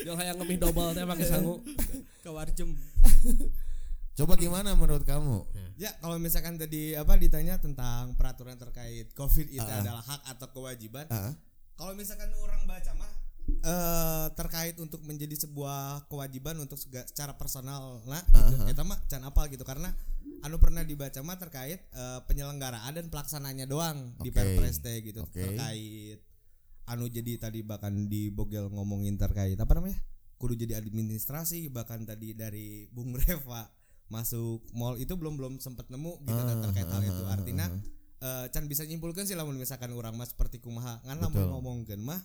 Jol 0.02 0.16
hayang 0.16 0.36
ngemih 0.40 0.56
double 0.56 0.90
teh 0.90 1.04
pakai 1.04 1.26
sangu. 1.26 1.54
Ke 2.20 2.30
warjem 2.32 2.74
coba 4.16 4.32
gimana 4.34 4.72
menurut 4.72 5.04
kamu? 5.04 5.44
Ya 5.76 5.92
kalau 6.00 6.16
misalkan 6.16 6.56
tadi 6.56 6.96
apa 6.96 7.14
ditanya 7.14 7.60
tentang 7.60 8.16
peraturan 8.16 8.56
terkait 8.56 9.12
COVID 9.12 9.46
itu 9.46 9.62
Ah. 9.62 9.84
adalah 9.84 10.02
hak 10.02 10.22
atau 10.26 10.48
kewajiban. 10.50 11.06
Ah, 11.06 11.36
Kalau 11.76 11.92
misalkan 11.92 12.32
orang 12.40 12.64
baca 12.64 12.96
mah 12.96 13.12
eh 13.46 14.26
terkait 14.34 14.74
untuk 14.82 15.02
menjadi 15.06 15.34
sebuah 15.46 16.10
kewajiban 16.10 16.58
untuk 16.58 16.78
secara 16.78 17.34
personal 17.38 18.02
nah 18.06 18.22
gitu. 18.26 18.54
Aha. 18.62 18.70
Eta 18.70 18.82
mah 18.82 18.98
can 19.06 19.22
apal 19.22 19.46
gitu 19.50 19.62
karena 19.62 19.90
anu 20.42 20.58
pernah 20.58 20.82
dibaca 20.82 21.18
mah 21.22 21.38
terkait 21.38 21.82
eh, 21.90 22.20
penyelenggaraan 22.26 22.90
dan 22.94 23.06
pelaksananya 23.10 23.66
doang 23.66 24.14
di 24.22 24.30
Oke. 24.30 24.38
Perpres 24.38 24.82
teh 24.82 24.98
gitu 25.02 25.22
Oke. 25.22 25.42
terkait 25.42 26.18
anu 26.86 27.10
jadi 27.10 27.38
tadi 27.42 27.66
bahkan 27.66 28.06
di 28.06 28.30
Bogel 28.30 28.70
ngomongin 28.70 29.18
terkait 29.18 29.58
apa 29.58 29.72
namanya 29.74 29.98
kudu 30.38 30.54
jadi 30.54 30.78
administrasi 30.78 31.66
bahkan 31.72 32.06
tadi 32.06 32.36
dari 32.36 32.86
Bung 32.94 33.14
Reva 33.18 33.66
masuk 34.06 34.62
mall 34.70 34.94
itu 35.02 35.18
belum 35.18 35.34
belum 35.34 35.54
sempat 35.58 35.90
nemu 35.90 36.22
gitu 36.22 36.38
Ah, 36.38 36.62
terkait 36.62 36.86
hal 36.86 37.02
ah, 37.02 37.10
itu 37.10 37.22
ah, 37.26 37.34
artinya 37.34 37.66
eh 38.22 38.46
can 38.54 38.70
bisa 38.70 38.86
nyimpulkan 38.86 39.26
sih 39.26 39.34
lamun 39.34 39.58
misalkan 39.58 39.90
orang 39.92 40.14
mah 40.14 40.30
seperti 40.30 40.62
kumaha 40.62 41.02
ngan 41.04 41.18
lamun 41.18 41.50
ngomongkeun 41.50 42.00
mah 42.06 42.22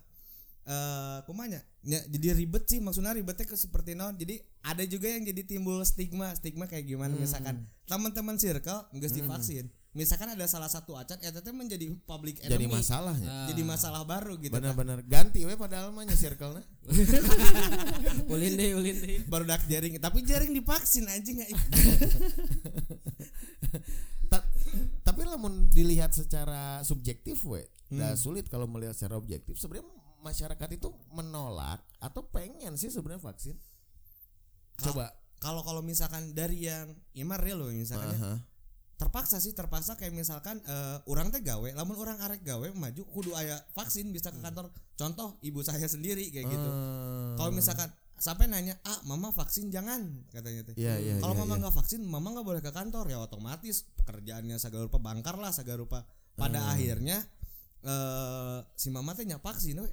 eh 0.72 1.20
kumanya 1.24 1.60
ya, 1.84 2.00
jadi 2.08 2.32
ribet 2.34 2.64
sih 2.64 2.80
maksudnya 2.80 3.12
ribetnya 3.12 3.44
ke 3.44 3.54
seperti 3.54 3.92
non 3.92 4.16
jadi 4.16 4.40
ada 4.64 4.84
juga 4.86 5.12
yang 5.12 5.26
jadi 5.26 5.44
timbul 5.44 5.84
stigma 5.84 6.32
stigma 6.32 6.64
kayak 6.64 6.88
gimana 6.88 7.12
Hmm. 7.12 7.20
misalkan 7.20 7.56
teman-teman 7.84 8.40
circle 8.40 8.88
nggak 8.90 9.12
divaksin. 9.12 9.68
Misalkan 9.92 10.32
ada 10.32 10.48
salah 10.48 10.72
satu 10.72 10.96
acan 10.96 11.20
eta 11.20 11.44
teh 11.44 11.52
menjadi 11.52 11.92
public 12.08 12.40
jadi 12.40 12.56
enemy. 12.56 12.80
masalahnya 12.80 13.28
Ah. 13.28 13.48
jadi 13.52 13.60
masalah 13.62 14.08
baru 14.08 14.40
gitu 14.40 14.48
kan. 14.50 14.64
benar-benar. 14.64 15.04
Ganti 15.04 15.44
we 15.44 15.52
padahal 15.54 15.92
mah 15.92 16.08
nya 16.08 16.16
circle-na 16.16 16.64
ulin 18.32 18.54
deh 18.56 18.72
ulin 18.72 18.96
deh. 18.96 19.20
Baru 19.28 19.44
dak 19.44 19.68
jaring 19.68 20.00
tapi 20.00 20.24
jaring 20.24 20.56
divaksin 20.56 21.12
anjing 21.12 21.44
nggak 21.44 21.52
Ta- 24.32 24.48
tapi 25.04 25.28
lamun 25.28 25.68
dilihat 25.68 26.16
secara 26.16 26.80
subjektif 26.82 27.44
we 27.44 27.68
Hmm. 27.92 28.16
sulit 28.16 28.48
kalau 28.48 28.64
melihat 28.64 28.96
secara 28.96 29.20
objektif. 29.20 29.60
Sebenarnya 29.60 29.84
masyarakat 30.22 30.70
itu 30.72 30.90
menolak 31.12 31.82
atau 31.98 32.22
pengen 32.26 32.78
sih 32.78 32.90
sebenarnya 32.90 33.22
vaksin 33.22 33.58
coba 34.82 35.14
kalau 35.42 35.62
kalau 35.66 35.82
misalkan 35.82 36.34
dari 36.34 36.66
yang 36.70 36.94
imar 37.18 37.42
real 37.42 37.66
loh 37.66 37.70
misalkan 37.74 38.14
ya, 38.14 38.18
Aha. 38.18 38.34
terpaksa 38.98 39.42
sih 39.42 39.54
terpaksa 39.54 39.98
kayak 39.98 40.14
misalkan 40.14 40.62
eh, 40.66 40.98
orang 41.10 41.34
teh 41.34 41.42
gawe 41.42 41.70
lamun 41.74 41.98
orang 41.98 42.18
arek 42.22 42.42
gawe 42.46 42.70
maju 42.74 43.02
kudu 43.10 43.34
aya 43.34 43.58
vaksin 43.74 44.10
bisa 44.14 44.30
ke 44.30 44.38
kantor 44.42 44.70
contoh 44.94 45.38
ibu 45.42 45.62
saya 45.66 45.86
sendiri 45.86 46.30
kayak 46.30 46.46
gitu 46.50 46.70
Hmm. 46.70 47.38
kalau 47.38 47.50
misalkan 47.54 47.90
sampai 48.22 48.46
nanya 48.46 48.78
ah 48.86 49.02
mama 49.10 49.34
vaksin 49.34 49.74
jangan 49.74 50.06
katanya 50.30 50.62
teh 50.62 50.78
Iya, 50.78 50.94
iya, 51.02 51.14
kalau 51.18 51.34
iya, 51.34 51.42
mama 51.42 51.58
iya. 51.58 51.62
nggak 51.66 51.76
vaksin 51.82 52.02
mama 52.06 52.28
nggak 52.38 52.46
boleh 52.46 52.62
ke 52.62 52.70
kantor 52.70 53.06
ya 53.10 53.18
otomatis 53.18 53.90
pekerjaannya 53.98 54.62
segala 54.62 54.86
rupa 54.86 55.02
bangkar 55.02 55.42
lah 55.42 55.50
segala 55.50 55.82
rupa 55.82 56.06
pada 56.38 56.62
Hmm. 56.62 56.74
akhirnya 56.78 57.18
eh 57.82 58.58
si 58.78 58.94
mama 58.94 59.18
teh 59.18 59.26
vaksin 59.26 59.82
we. 59.82 59.90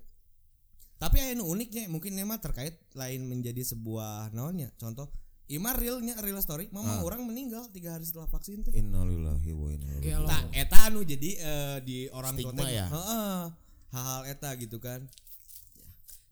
Tapi 0.98 1.16
aya 1.16 1.32
nu 1.32 1.46
uniknya 1.46 1.86
mungkin 1.86 2.12
ini 2.12 2.22
mah 2.22 2.36
terkait 2.36 2.74
lain 2.92 3.24
menjadi 3.24 3.62
sebuah 3.64 4.30
naonnya 4.30 4.70
contoh 4.76 5.06
Imar 5.48 5.74
realnya 5.74 6.12
real 6.18 6.36
story 6.38 6.68
mama 6.68 6.92
Ah. 6.92 7.00
orang 7.00 7.24
meninggal 7.24 7.64
tiga 7.68 7.94
hari 7.94 8.04
setelah 8.04 8.26
vaksin 8.26 8.60
teh 8.60 8.72
Innalillahi 8.74 9.50
wa 9.50 9.68
inna 9.68 9.88
ilaihi 9.96 10.20
Nah, 10.20 10.42
eta 10.52 10.76
anu 10.84 11.00
jadi 11.02 11.30
eh, 11.34 11.76
di 11.80 11.98
orang 12.10 12.36
tua 12.36 12.52
ya? 12.62 12.84
heeh, 12.84 13.40
hal-hal 13.88 14.22
eta 14.28 14.52
gitu 14.54 14.76
kan. 14.76 15.08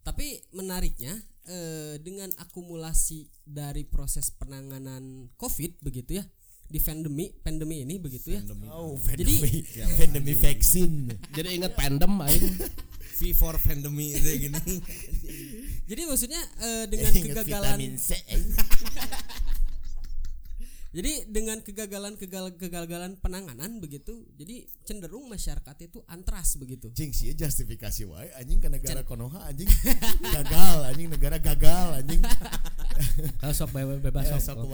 Tapi 0.03 0.37
menariknya 0.51 1.17
eh, 1.45 1.97
dengan 1.97 2.29
akumulasi 2.37 3.25
dari 3.41 3.83
proses 3.83 4.29
penanganan 4.29 5.33
COVID 5.35 5.81
begitu 5.81 6.21
ya 6.21 6.25
di 6.63 6.77
pandemi 6.77 7.31
pandemi 7.33 7.81
ini 7.81 7.97
begitu 7.97 8.31
ya. 8.31 8.43
Oh, 8.69 8.99
Jadi- 9.01 9.23
pandemi, 9.25 9.49
pandemi 9.97 10.33
vaksin. 10.35 10.91
jadi 11.33 11.49
inget 11.53 11.73
pandem 11.73 12.11
aing 12.21 12.47
V 13.17 13.33
for 13.33 13.57
pandemi 13.57 14.13
itu 14.13 14.29
gini. 14.45 14.61
Jadi 15.89 16.01
maksudnya 16.05 16.41
eh, 16.61 16.85
dengan 16.91 17.11
kegagalan 17.17 17.81
vitamin 17.81 17.93
C. 17.97 18.13
Jadi 20.97 21.29
dengan 21.29 21.61
kegagalan 21.61 22.17
kegal- 22.17 22.57
kegagalan 22.57 23.21
penanganan 23.21 23.77
begitu, 23.77 24.25
jadi 24.33 24.65
cenderung 24.81 25.29
masyarakat 25.29 25.75
itu 25.83 26.01
antras 26.09 26.57
begitu. 26.57 26.89
Cing 26.89 27.13
sih 27.13 27.37
justifikasi 27.37 28.07
wae 28.09 28.33
anjing 28.33 28.57
ke 28.57 28.65
negara 28.71 29.05
konoha 29.05 29.45
anjing 29.45 29.69
gagal 30.25 30.77
anjing 30.89 31.11
negara 31.11 31.37
gagal 31.37 32.01
anjing. 32.01 32.23
Ah, 33.43 33.51
sok 33.51 33.69
be- 33.71 34.01
bebas 34.01 34.25
Eh, 34.25 34.37
sok 34.37 34.61
sok. 34.61 34.69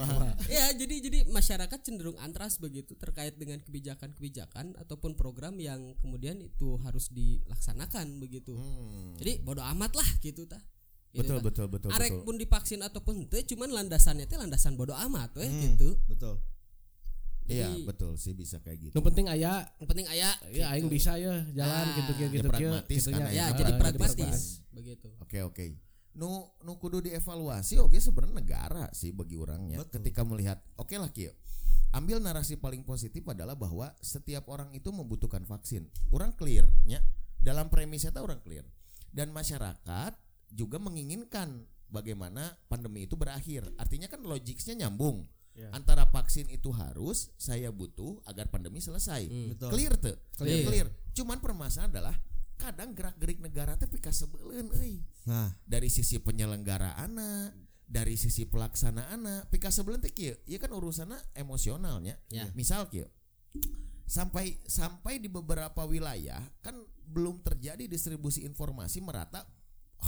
Ya, 0.48 0.72
jadi 0.72 0.96
jadi 1.00 1.20
masyarakat 1.27 1.80
cenderung 1.80 2.15
antras 2.18 2.58
begitu 2.58 2.94
terkait 2.94 3.34
dengan 3.34 3.60
kebijakan-kebijakan 3.60 4.75
ataupun 4.77 5.13
program 5.13 5.56
yang 5.56 5.94
kemudian 5.98 6.38
itu 6.38 6.75
harus 6.80 7.10
dilaksanakan 7.10 8.18
begitu. 8.18 8.53
Hmm. 8.53 9.15
Jadi 9.15 9.39
bodoh 9.39 9.63
amat 9.68 9.94
lah 9.94 10.10
gitu 10.20 10.44
tah. 10.44 10.62
Gitu 11.10 11.22
Betul 11.22 11.36
tah. 11.36 11.44
betul 11.46 11.65
betul 11.68 11.89
Arek 11.92 12.10
betul. 12.12 12.24
pun 12.24 12.36
divaksin 12.36 12.82
ataupun 12.82 13.15
teu 13.27 13.42
cuman 13.46 13.70
landasannya 13.75 14.25
teh 14.25 14.36
landasan 14.36 14.74
bodoh 14.74 14.98
amat 15.00 15.30
we 15.36 15.46
Hmm. 15.46 15.62
gitu. 15.72 15.89
Betul. 16.06 16.42
Iya, 17.44 17.75
betul 17.84 18.15
sih 18.15 18.32
bisa 18.32 18.56
kayak 18.58 18.80
gitu. 18.82 18.94
nu 18.94 19.03
penting 19.03 19.27
aya 19.27 19.68
Yang 19.75 19.88
penting 19.89 20.08
aya 20.08 20.32
ya 20.50 20.72
aing 20.72 20.88
bisa 20.88 21.20
ya 21.20 21.44
jalan 21.51 21.75
Ah, 21.84 21.92
gitu 21.94 22.12
gitu 22.13 22.24
ya 22.24 22.27
gitu 22.32 22.48
pragmatis 22.48 23.01
gitunya. 23.03 23.20
kan, 23.20 23.30
Ya, 23.30 23.44
Ah, 23.44 23.50
jadi 23.51 23.60
jadi 23.62 23.72
pragmatis 23.77 24.38
begitu. 24.72 25.08
Oke 25.20 25.38
oke. 25.44 25.65
Nu 26.13 26.46
nu 26.62 26.77
kudu 26.77 27.01
dievaluasi 27.01 27.82
oke 27.82 27.98
sebenarnya 27.98 28.38
negara 28.38 28.86
sih 28.93 29.10
bagi 29.10 29.34
orangnya 29.34 29.82
Betul. 29.82 30.01
ketika 30.01 30.22
melihat 30.22 30.62
oke 30.77 30.93
lah 30.98 31.10
Kio. 31.10 31.34
Ambil 31.93 32.17
narasi 32.17 32.58
paling 32.58 32.82
positif 32.82 33.22
adalah 33.29 33.53
bahwa 33.53 33.93
setiap 34.01 34.50
orang 34.50 34.74
itu 34.74 34.89
membutuhkan 34.89 35.46
vaksin. 35.46 35.89
Orang 36.10 36.34
clear 36.34 36.65
nya. 36.89 37.01
Dalam 37.38 37.70
premisnya 37.70 38.10
itu 38.10 38.22
orang 38.24 38.41
clear. 38.41 38.65
Dan 39.13 39.29
masyarakat 39.29 40.17
juga 40.50 40.82
menginginkan 40.82 41.70
bagaimana 41.93 42.58
pandemi 42.65 43.05
itu 43.05 43.13
berakhir. 43.13 43.70
Artinya 43.77 44.10
kan 44.10 44.25
logiknya 44.25 44.86
nyambung. 44.86 45.29
Ya. 45.53 45.70
Antara 45.70 46.10
vaksin 46.10 46.50
itu 46.50 46.74
harus, 46.74 47.29
saya 47.38 47.70
butuh 47.70 48.17
agar 48.25 48.50
pandemi 48.50 48.82
selesai. 48.82 49.29
Hmm. 49.29 49.53
Betul. 49.53 49.70
Clear 49.70 49.93
tuh. 50.01 50.17
Clear. 50.41 50.65
Clear. 50.65 50.88
Cuman 51.13 51.38
permasalahan 51.38 51.93
adalah 51.93 52.15
kadang 52.63 52.96
gerak-gerik 52.96 53.43
negara 53.43 53.75
teh 53.75 53.91
pika 53.91 54.15
sebeuleun 54.15 54.72
euy. 54.79 55.03
Nah, 55.27 55.51
dari 55.67 55.91
sisi 55.91 56.24
penyelenggaraan 56.24 57.20
dari 57.84 58.15
sisi 58.15 58.48
pelaksanaan 58.48 59.51
pika 59.51 59.67
sebelum 59.67 60.00
teh 60.00 60.15
kieu. 60.15 60.39
Ieu 60.48 60.60
kan 60.63 60.72
urusannya 60.72 61.20
emosionalnya. 61.36 62.15
Ya. 62.32 62.48
misal 62.55 62.88
kieu 62.88 63.12
sampai 64.03 64.60
sampai 64.67 65.17
di 65.17 65.32
beberapa 65.32 65.88
wilayah 65.88 66.41
kan 66.60 66.75
belum 67.08 67.41
terjadi 67.43 67.88
distribusi 67.88 68.43
informasi 68.48 69.00
merata 69.03 69.43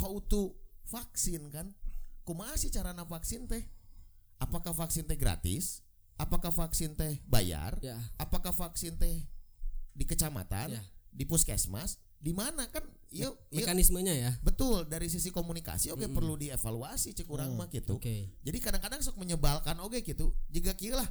how 0.02 0.20
to 0.24 0.56
vaksin 0.88 1.50
kan. 1.52 1.72
Kumaha 2.26 2.58
sih 2.58 2.74
carana 2.74 3.06
vaksin 3.06 3.46
teh? 3.46 3.62
Apakah 4.42 4.74
vaksin 4.74 5.06
teh 5.06 5.14
gratis? 5.14 5.86
Apakah 6.18 6.50
vaksin 6.50 6.98
teh 6.98 7.22
bayar? 7.28 7.78
Ya. 7.84 8.02
apakah 8.18 8.50
vaksin 8.50 8.98
teh 8.98 9.26
di 9.94 10.04
kecamatan? 10.08 10.74
Ya. 10.74 10.84
di 11.16 11.24
puskesmas 11.24 11.96
di 12.26 12.34
mana? 12.34 12.66
Kan 12.74 12.82
iya 13.14 13.30
iya, 13.54 13.62
Mekanismenya 13.62 14.14
ya. 14.18 14.32
betul 14.42 14.90
dari 14.90 15.06
sisi 15.06 15.30
komunikasi 15.30 15.94
oke 15.94 16.10
perlu 16.10 16.34
dievaluasi 16.34 17.14
cek 17.14 17.30
urang 17.30 17.54
mah 17.54 17.70
gitu. 17.70 18.02
Oke. 18.02 18.34
jadi 18.42 18.58
kadang-kadang 18.58 19.06
sok 19.06 19.22
menyebalkan 19.22 19.78
oke 19.78 20.02
gitu. 20.02 20.34
Jika 20.50 20.74
kieu 20.74 20.98
lah 20.98 21.06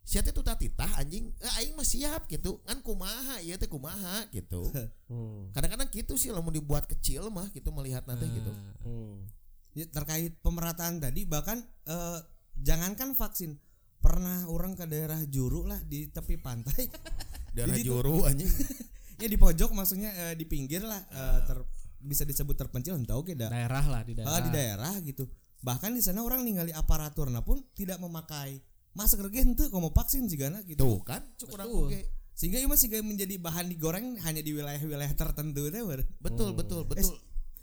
siat 0.00 0.30
itu 0.30 0.40
tatitah 0.40 0.96
anjing 0.96 1.34
eh, 1.42 1.58
aing 1.58 1.74
mah 1.74 1.82
siap 1.82 2.30
gitu. 2.30 2.62
Kan 2.62 2.86
kumaha 2.86 3.42
iya 3.42 3.58
teh 3.58 3.66
kumaha 3.66 4.30
gitu. 4.30 4.70
Hmm. 5.10 5.50
kadang-kadang 5.50 5.90
gitu 5.90 6.14
sih 6.14 6.30
mau 6.30 6.54
dibuat 6.54 6.86
kecil 6.86 7.34
mah 7.34 7.50
gitu 7.50 7.74
melihat 7.74 8.06
nanti 8.06 8.30
gitu. 8.30 8.54
Nah, 8.54 8.78
Hmm. 8.86 9.26
Ya, 9.74 9.86
terkait 9.90 10.38
pemerataan 10.38 11.02
tadi 11.02 11.26
bahkan 11.26 11.66
eh, 11.90 12.18
jangankan 12.62 13.18
vaksin 13.18 13.58
pernah 13.98 14.46
orang 14.46 14.78
ke 14.78 14.86
daerah 14.86 15.18
juru 15.26 15.66
lah 15.66 15.82
di 15.82 16.06
tepi 16.06 16.38
pantai. 16.38 16.86
Daerah 17.58 17.74
juru 17.82 18.22
anjing 18.30 18.46
ya 19.20 19.28
di 19.28 19.38
pojok 19.38 19.70
maksudnya 19.76 20.10
eh, 20.10 20.34
di 20.34 20.44
pinggir 20.48 20.82
lah 20.82 21.00
eh, 21.12 21.40
ter- 21.44 21.68
bisa 22.00 22.24
disebut 22.24 22.56
terpencil 22.56 22.96
entah 22.96 23.20
oke 23.20 23.36
dah 23.36 23.52
Daerah 23.52 23.84
lah 23.84 24.02
di 24.02 24.16
daerah. 24.16 24.32
Ah, 24.32 24.40
di 24.40 24.50
daerah. 24.50 24.92
gitu. 25.04 25.28
Bahkan 25.60 25.92
di 25.92 26.00
sana 26.00 26.24
orang 26.24 26.40
ningali 26.40 26.72
aparaturna 26.72 27.44
pun 27.44 27.60
tidak 27.76 28.00
memakai 28.00 28.64
masker 28.96 29.28
ge 29.28 29.44
henteu 29.44 29.68
komo 29.68 29.92
vaksin 29.92 30.24
jigana 30.24 30.64
gitu. 30.64 30.80
Tuh 30.80 30.98
kan? 31.04 31.20
Cukup 31.36 31.60
oke. 31.68 32.00
Sehingga 32.32 32.56
itu 32.56 32.72
masih 32.72 32.88
kayak 32.88 33.04
menjadi 33.04 33.36
bahan 33.36 33.68
digoreng 33.68 34.16
hanya 34.24 34.40
di 34.40 34.56
wilayah-wilayah 34.56 35.12
tertentu 35.12 35.68
deh 35.68 35.84
ber. 35.84 36.08
betul 36.24 36.56
betul 36.56 36.88
betul. 36.88 37.20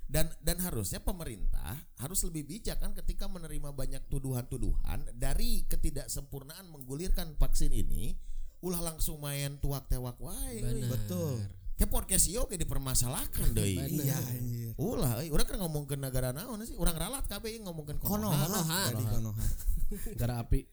Dan 0.08 0.30
dan 0.40 0.62
harusnya 0.64 1.04
pemerintah 1.04 1.76
harus 2.00 2.24
lebih 2.24 2.48
bijak 2.48 2.80
kan 2.80 2.96
ketika 2.96 3.28
menerima 3.28 3.74
banyak 3.76 4.08
tuduhan-tuduhan 4.08 5.04
dari 5.18 5.68
ketidaksempurnaan 5.68 6.70
menggulirkan 6.72 7.36
vaksin 7.36 7.74
ini 7.76 8.16
ulah 8.60 8.82
langsung 8.82 9.22
main 9.22 9.56
tuak 9.62 9.86
tewak 9.86 10.18
wae 10.18 10.62
betul. 10.90 11.38
ke 11.78 11.86
podcast 11.86 12.26
ieu 12.26 12.42
ge 12.50 12.58
dipermasalahkan 12.58 13.54
deui 13.54 13.78
Bener. 13.78 14.02
iya 14.02 14.18
anjir. 14.18 14.74
Ulah 14.82 15.22
euy 15.22 15.30
urang 15.30 15.46
kan 15.46 15.62
ngomong 15.62 15.86
ke 15.86 15.94
negara 15.94 16.34
naon 16.34 16.66
sih? 16.66 16.74
Urang 16.74 16.98
ralat 16.98 17.22
kabeh 17.30 17.54
ngomongkeun 17.62 18.02
konoha 18.02 18.34
konoha 18.50 18.80
Konoha. 18.90 19.14
konoha. 19.14 19.46
Negara 20.10 20.34
api. 20.42 20.66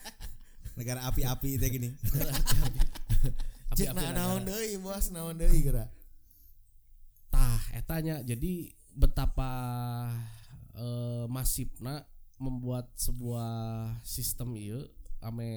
negara 0.78 1.00
api-api 1.08 1.56
itu 1.56 1.66
gini. 1.72 1.88
Cek 3.80 3.96
na 3.96 4.12
naon 4.12 4.44
deui 4.44 4.76
bos 4.76 5.08
naon 5.08 5.40
deui 5.40 5.64
geura. 5.64 5.88
Tah 7.32 7.60
etanya. 7.72 8.20
Jadi 8.20 8.76
betapa 8.92 9.48
eh, 10.76 11.24
masifna 11.32 12.04
membuat 12.36 12.92
sebuah 12.92 13.48
sistem 14.04 14.52
ieu 14.60 14.84
ame 15.20 15.50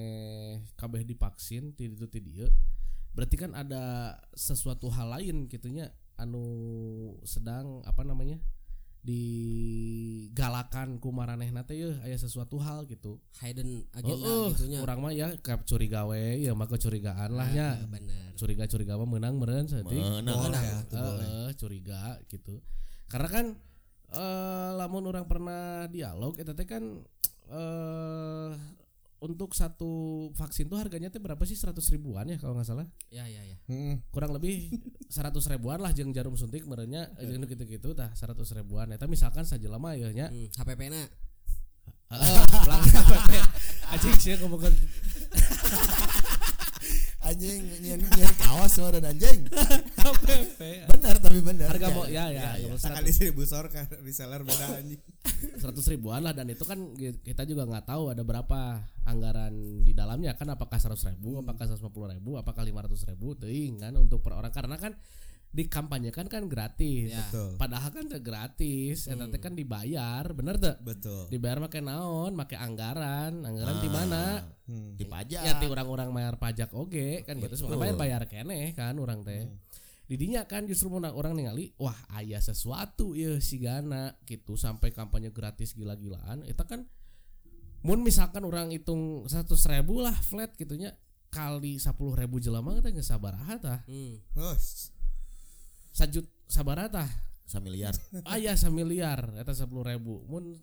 kabeh 0.74 1.02
divaksin 1.02 1.72
ti 1.72 1.86
ditu 1.86 2.06
ti 2.06 2.18
dieu 2.18 2.48
berarti 3.10 3.34
kan 3.34 3.52
ada 3.52 3.82
sesuatu 4.32 4.88
hal 4.88 5.12
lain 5.12 5.44
gitunya 5.46 5.90
anu 6.14 6.44
sedang 7.22 7.82
apa 7.82 8.00
namanya 8.00 8.38
digalakan 9.00 10.96
ku 10.96 11.08
maranehna 11.10 11.64
teh 11.64 11.74
yeuh 11.74 11.96
aya 12.00 12.14
sesuatu 12.14 12.60
hal 12.60 12.84
gitu 12.84 13.16
hidden 13.38 13.88
agenda 13.90 14.20
Heeh, 14.22 14.48
gitunya. 14.52 14.78
urang 14.78 15.00
mah 15.00 15.10
ya 15.10 15.32
ka 15.38 15.56
curiga 15.60 16.04
we 16.04 16.38
ya 16.38 16.52
mah 16.52 16.68
kecurigaan 16.68 17.32
lah 17.32 17.48
nya 17.48 17.68
Ah, 17.74 17.88
benar. 17.88 18.36
curiga-curiga 18.36 18.94
mah 18.94 19.08
menang 19.08 19.36
meureun 19.36 19.64
saeutik 19.64 19.96
Menang. 19.96 20.36
boleh 20.38 20.60
ya, 20.62 20.78
boleh 20.86 21.26
Heeh, 21.26 21.48
curiga 21.56 22.00
gitu 22.26 22.60
karena 23.08 23.28
kan 23.28 23.46
eh 24.10 24.70
lamun 24.74 25.06
orang 25.06 25.24
pernah 25.24 25.86
dialog 25.86 26.36
eta 26.36 26.52
teh 26.52 26.64
kan 26.64 26.84
eh 27.48 28.50
untuk 29.20 29.52
satu 29.52 29.90
vaksin 30.32 30.64
tuh 30.64 30.76
harganya 30.76 31.08
teh 31.08 31.16
berapa 31.16 31.40
sih 31.42 31.52
100 31.52 31.76
ribuan 31.92 32.24
ya 32.24 32.36
kalau 32.36 32.52
nggak 32.52 32.64
salah 32.66 32.88
Ya 33.08 33.24
ya 33.24 33.44
ya. 33.44 33.56
Hmm. 33.66 34.00
kurang 34.08 34.32
lebih 34.32 34.72
100 35.12 35.28
ribuan 35.50 35.76
lah 35.76 35.92
jeung 35.92 36.08
jarum 36.10 36.34
suntik 36.34 36.64
merenya 36.64 37.04
jeung 37.18 37.44
gitu-gitu 37.44 37.92
tah 37.92 38.08
100 38.10 38.32
ribuan 38.56 38.88
eta 38.88 39.04
misalkan 39.04 39.44
saja 39.44 39.66
lama 39.66 39.92
ya 39.92 40.08
nya 40.10 40.26
Hmm, 40.26 40.48
HPP 40.50 40.88
na. 40.88 41.04
heeh 42.10 42.42
pelanggan 42.64 43.04
PP 43.12 43.30
anjing 43.86 44.16
sih 44.16 44.34
ngomongkeun 44.36 44.74
anjing 47.30 47.62
nyen 47.80 48.00
nyen 48.02 48.34
kaos 48.36 48.74
mah 48.82 48.90
dan 48.98 49.04
anjing. 49.14 49.38
HPP 49.96 50.60
benar 50.90 51.14
tapi 51.22 51.40
benar. 51.40 51.68
Harga 51.70 51.88
mau 51.94 52.04
ya 52.10 52.26
ya, 52.28 52.58
ya, 52.58 52.70
ya, 52.70 52.74
sekali 52.74 53.08
distributor 53.08 53.64
kan 53.70 53.86
reseller 54.02 54.42
beda 54.42 54.66
anjing. 54.82 55.00
Seratus 55.56 55.86
ribuan 55.88 56.26
lah 56.26 56.34
dan 56.34 56.50
itu 56.50 56.66
kan 56.66 56.78
kita 56.98 57.46
juga 57.46 57.64
nggak 57.70 57.86
tahu 57.86 58.10
ada 58.12 58.22
berapa 58.26 58.82
anggaran 59.06 59.86
di 59.86 59.94
dalamnya. 59.94 60.34
Kan 60.34 60.50
apakah 60.50 60.76
seratus 60.82 61.06
ribu 61.06 61.38
apakah 61.38 61.64
seratus 61.70 61.86
ribu 61.86 62.36
apakah 62.36 62.66
lima 62.66 62.82
ratus 62.82 63.06
ribu 63.06 63.38
teuing 63.38 63.80
kan 63.80 63.94
untuk 63.94 64.20
per 64.20 64.34
orang. 64.34 64.50
Karena 64.50 64.76
kan 64.76 64.98
dikampanyekan 65.50 66.30
kan 66.30 66.46
gratis. 66.46 67.10
Ya. 67.10 67.26
betul. 67.26 67.58
Padahal 67.58 67.90
kan 67.90 68.06
teu 68.06 68.22
gratis. 68.22 69.10
Eta 69.10 69.26
teh 69.26 69.40
kan 69.42 69.58
dibayar 69.58 70.22
bener 70.30 70.62
tuh 70.62 70.78
betul. 70.82 71.26
Dibayar 71.26 71.58
pakai 71.66 71.82
naon 71.82 72.38
pakai 72.38 72.58
anggaran. 72.58 73.42
Anggaran 73.42 73.76
di 73.82 73.88
Ah, 73.90 73.94
mana? 73.94 74.24
Hmm. 74.70 74.94
dipajak 74.94 75.42
ya 75.42 75.58
ti 75.58 75.66
orang-orang 75.66 76.14
bayar 76.14 76.38
pajak 76.38 76.70
oge 76.70 77.26
kan 77.26 77.42
gitu. 77.42 77.50
Betul. 77.50 77.58
sebenarnya 77.66 77.96
bayar 77.98 78.22
keneh 78.30 78.70
kan 78.78 78.94
orang 79.02 79.26
teh. 79.26 79.50
Didinya 80.06 80.46
kan 80.46 80.66
justru 80.66 80.90
mau 80.90 81.02
orang 81.02 81.34
ningali 81.38 81.74
wah 81.78 81.98
aya 82.14 82.38
sesuatu 82.38 83.18
ya 83.18 83.42
si 83.42 83.58
Gana 83.58 84.14
gitu. 84.30 84.54
Sampai 84.54 84.94
kampanye 84.94 85.34
gratis 85.34 85.74
gila-gilaan. 85.74 86.46
Itu 86.46 86.62
kan 86.62 86.86
mun 87.82 88.06
misalkan 88.06 88.46
orang 88.46 88.70
hitung 88.70 89.26
seratus 89.26 89.66
ribu 89.66 89.98
lah 90.04 90.14
flat 90.14 90.52
gitunya 90.54 90.94
kali 91.30 91.78
sepuluh 91.78 92.12
ribu 92.18 92.42
jelema 92.42 92.74
kita 92.78 92.90
nggak 92.94 93.06
sabar 93.06 93.34
tah. 93.58 93.82
Hmm. 93.86 94.18
Oh, 94.38 94.54
sajut 95.90 96.26
sabar 96.46 96.86
tah 96.90 97.06
samiliar 97.46 97.94
ayah 98.34 98.54
samiliar. 98.54 99.34
Eta 99.38 99.54
sepuluh 99.54 99.86
ribu. 99.86 100.22
Mun 100.30 100.54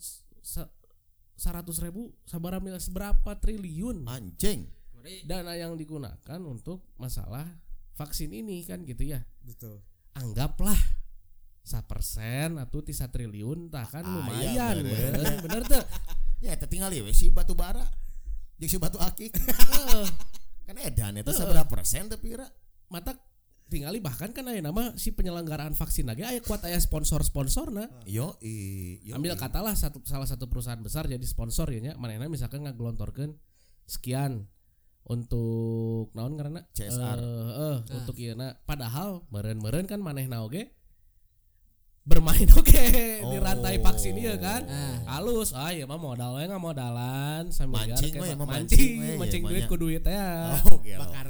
seratus 1.38 1.78
ribu 1.84 2.16
sabar 2.26 2.58
mil 2.64 2.80
seberapa 2.80 3.36
triliun? 3.38 4.08
Anjing. 4.08 4.68
Dana 5.24 5.56
yang 5.56 5.80
digunakan 5.80 6.40
untuk 6.44 6.84
masalah 7.00 7.48
vaksin 7.96 8.28
ini 8.36 8.68
kan 8.68 8.84
gitu 8.84 9.08
ya? 9.16 9.24
Betul. 9.40 9.80
Anggaplah 10.20 10.76
sa 11.64 11.84
persen 11.84 12.60
atau 12.60 12.80
tisa 12.84 13.08
triliun 13.12 13.68
tah 13.72 13.88
kan 13.88 14.04
Ah, 14.04 14.12
lumayan. 14.12 14.52
iya, 14.56 14.68
bener. 14.76 15.12
bener, 15.16 15.36
bener 15.44 15.62
tuh 15.68 15.84
ya 16.40 16.56
tinggal 16.64 16.92
ya 16.92 17.04
we 17.08 17.16
si 17.16 17.32
batu 17.32 17.56
bara. 17.56 17.84
Jeung 18.60 18.68
si 18.68 18.78
batu 18.80 19.00
akik. 19.00 19.32
Kan 20.68 20.76
edan 20.84 21.16
itu 21.16 21.32
seberapa 21.32 21.68
persen 21.72 22.12
tapi 22.12 22.36
kira 22.36 22.48
mata 22.92 23.16
tinggali 23.68 24.00
bahkan 24.00 24.32
kan 24.32 24.48
aya 24.48 24.64
nama 24.64 24.96
si 24.96 25.12
penyelenggaraan 25.12 25.76
vaksin 25.76 26.08
lagi 26.08 26.24
aya 26.24 26.40
kuat 26.40 26.64
aya 26.64 26.80
sponsor 26.80 27.20
sponsor 27.22 27.68
nah 27.70 27.88
yo 28.08 28.40
i 28.40 28.98
yo 29.04 29.14
ambil 29.20 29.36
i. 29.36 29.40
katalah 29.40 29.76
satu 29.76 30.00
salah 30.08 30.26
satu 30.26 30.48
perusahaan 30.48 30.80
besar 30.80 31.06
jadi 31.06 31.24
sponsor 31.28 31.68
ya 31.76 31.96
manehna 32.00 32.32
misalkan 32.32 32.64
ngagelontorkeun 32.64 33.36
sekian 33.88 34.48
untuk 35.08 36.12
naon 36.12 36.36
karena 36.36 36.60
CSR. 36.76 37.20
eh 37.24 37.78
untuk 37.96 38.16
ieu 38.20 38.36
padahal 38.68 39.24
meureun-meureun 39.32 39.88
kan 39.88 40.04
manehna 40.04 40.44
oge? 40.44 40.76
Bermain 42.08 42.48
oke 42.60 42.84
di 43.20 43.38
rantai 43.40 43.80
vaksin 43.80 44.16
ieu 44.20 44.36
kan? 44.36 44.68
Ah. 44.68 45.20
halus 45.20 45.56
ah 45.56 45.72
ya 45.72 45.88
mah 45.88 45.96
modal 45.96 46.36
we 46.40 46.48
modalan 46.60 47.48
sambil 47.52 47.88
Mancing 47.88 48.12
biar 48.16 48.24
we, 48.24 48.28
kayak 48.28 48.40
mah 48.40 48.48
mancing 48.48 48.92
mancing 49.00 49.16
mancing 49.20 49.44
duit 49.48 49.64
ku 49.72 49.76
duit 49.80 50.04
ya 50.04 50.56
oh 50.72 50.80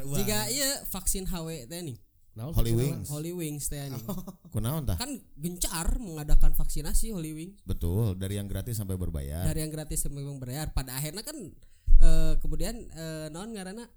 uang. 0.08 0.18
Jika 0.24 0.40
iya 0.48 0.70
vaksin 0.88 1.28
HW 1.28 1.68
teh 1.68 1.80
nih, 1.84 1.98
Naon 2.38 2.54
Holy 2.54 2.70
Wings. 2.72 3.10
Holy 3.10 3.34
Wings 3.34 3.66
teh 3.66 3.82
nih. 3.84 3.98
kunaon 4.54 4.86
tah 4.86 4.94
Kan 4.94 5.10
gencar 5.36 5.98
mengadakan 5.98 6.54
vaksinasi 6.54 7.10
Holy 7.10 7.34
Wings 7.34 7.58
betul 7.64 8.14
dari 8.14 8.38
yang 8.38 8.46
gratis 8.46 8.78
sampai 8.78 8.94
berbayar 8.94 9.42
dari 9.44 9.60
yang 9.60 9.74
gratis 9.74 10.06
sampai 10.06 10.22
berbayar. 10.22 10.70
Pada 10.70 10.94
akhirnya 10.94 11.22
kan 11.22 11.34
eh, 11.98 12.34
kemudian 12.38 12.78
eh, 12.78 13.28
non 13.28 13.50
ngaranna 13.50 13.90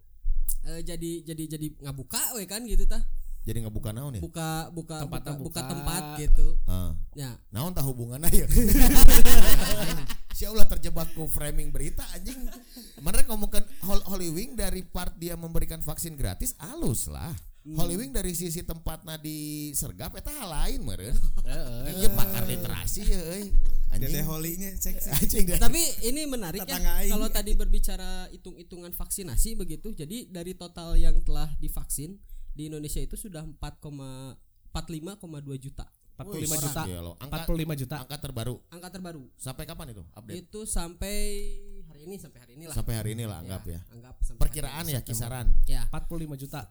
eh, 0.66 0.80
jadi 0.80 1.20
jadi 1.22 1.44
jadi 1.50 1.66
ngabuka 1.80 2.32
we 2.34 2.44
kan 2.44 2.64
gitu 2.64 2.84
tah. 2.84 3.04
jadi 3.40 3.64
ngebuka 3.64 3.88
naon 3.90 4.12
ya 4.12 4.20
Buka 4.20 4.68
buka 4.70 5.00
Tempatnya 5.00 5.32
buka, 5.32 5.40
buka 5.42 5.60
buka. 5.60 5.70
tempat 5.70 6.02
gitu. 6.18 6.48
Ah. 6.66 6.92
Ya. 7.12 7.36
naon 7.50 7.72
tah 7.72 7.80
hubungannya 7.82 8.28
ya 8.30 8.44
si 10.30 10.44
Allah 10.44 10.64
terjebak 10.66 11.12
ku 11.12 11.24
framing 11.26 11.68
berita 11.68 12.04
anjing 12.10 12.36
mereka 12.98 13.28
ngomongkan 13.28 13.60
Hol- 13.82 14.04
Holy 14.06 14.28
Wing 14.28 14.56
dari 14.56 14.80
part 14.82 15.16
dia 15.16 15.36
memberikan 15.36 15.80
vaksin 15.80 16.16
gratis 16.16 16.56
alus 16.58 17.08
lah 17.08 17.32
Holy 17.72 17.94
Wing 17.94 18.10
dari 18.10 18.32
sisi 18.32 18.60
tempatnya 18.60 19.14
di 19.14 19.38
Sergap 19.72 20.14
eta 20.14 20.30
hal 20.32 20.48
lain 20.48 20.80
meureun 20.80 21.14
Heeh. 21.44 21.98
iya 21.98 22.08
pakar 22.10 22.44
literasi 22.44 23.02
ya 23.04 23.20
anjing 23.90 24.22
holinya 24.22 24.70
seksi. 24.72 25.10
Tapi 25.66 25.82
ini 26.04 26.22
menarik 26.24 26.62
ya 26.62 26.78
kalau 27.10 27.26
tadi 27.26 27.52
berbicara 27.52 28.30
hitung-hitungan 28.30 28.90
vaksinasi 28.90 29.54
begitu. 29.54 29.90
Jadi 29.90 30.30
dari 30.30 30.54
total 30.54 30.94
yang 30.94 31.18
telah 31.20 31.50
divaksin 31.58 32.14
di 32.50 32.70
Indonesia 32.70 32.98
itu 32.98 33.14
sudah 33.14 33.42
4,45,2 33.42 34.38
juta 35.58 35.86
45 36.20 36.36
Wih, 36.36 36.44
juta 36.60 36.82
gelo. 36.84 37.12
angka 37.16 37.48
45 37.48 37.80
juta 37.80 37.96
angka 37.98 38.16
terbaru 38.20 38.56
angka 38.68 38.88
terbaru. 38.92 39.22
sampai 39.34 39.64
kapan 39.64 39.86
itu 39.90 40.02
update 40.12 40.36
Itu 40.38 40.60
sampai 40.68 41.16
hari 41.88 42.00
ini 42.04 42.16
sampai 42.20 42.38
hari 42.44 42.52
ini 42.60 42.64
lah. 42.68 42.74
sampai 42.76 42.94
hari 42.94 43.10
ini 43.16 43.24
lah 43.24 43.40
anggap 43.40 43.62
ya. 43.64 43.80
Anggap 43.90 44.14
sampai 44.20 44.38
Perkiraan 44.38 44.84
ya 44.86 45.00
kisaran 45.00 45.46
Ya. 45.64 45.88
45 45.88 46.36
juta. 46.36 46.68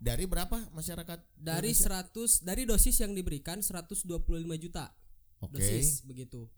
Dari 0.00 0.24
berapa 0.24 0.56
masyarakat? 0.72 1.18
Dari 1.36 1.70
Indonesia? 1.70 2.08
100 2.08 2.40
dari 2.42 2.62
dosis 2.64 2.96
yang 2.96 3.12
diberikan 3.12 3.60
125 3.60 4.08
juta 4.56 4.88
Oke. 5.38 5.60
dosis 5.60 6.02
begitu. 6.02 6.48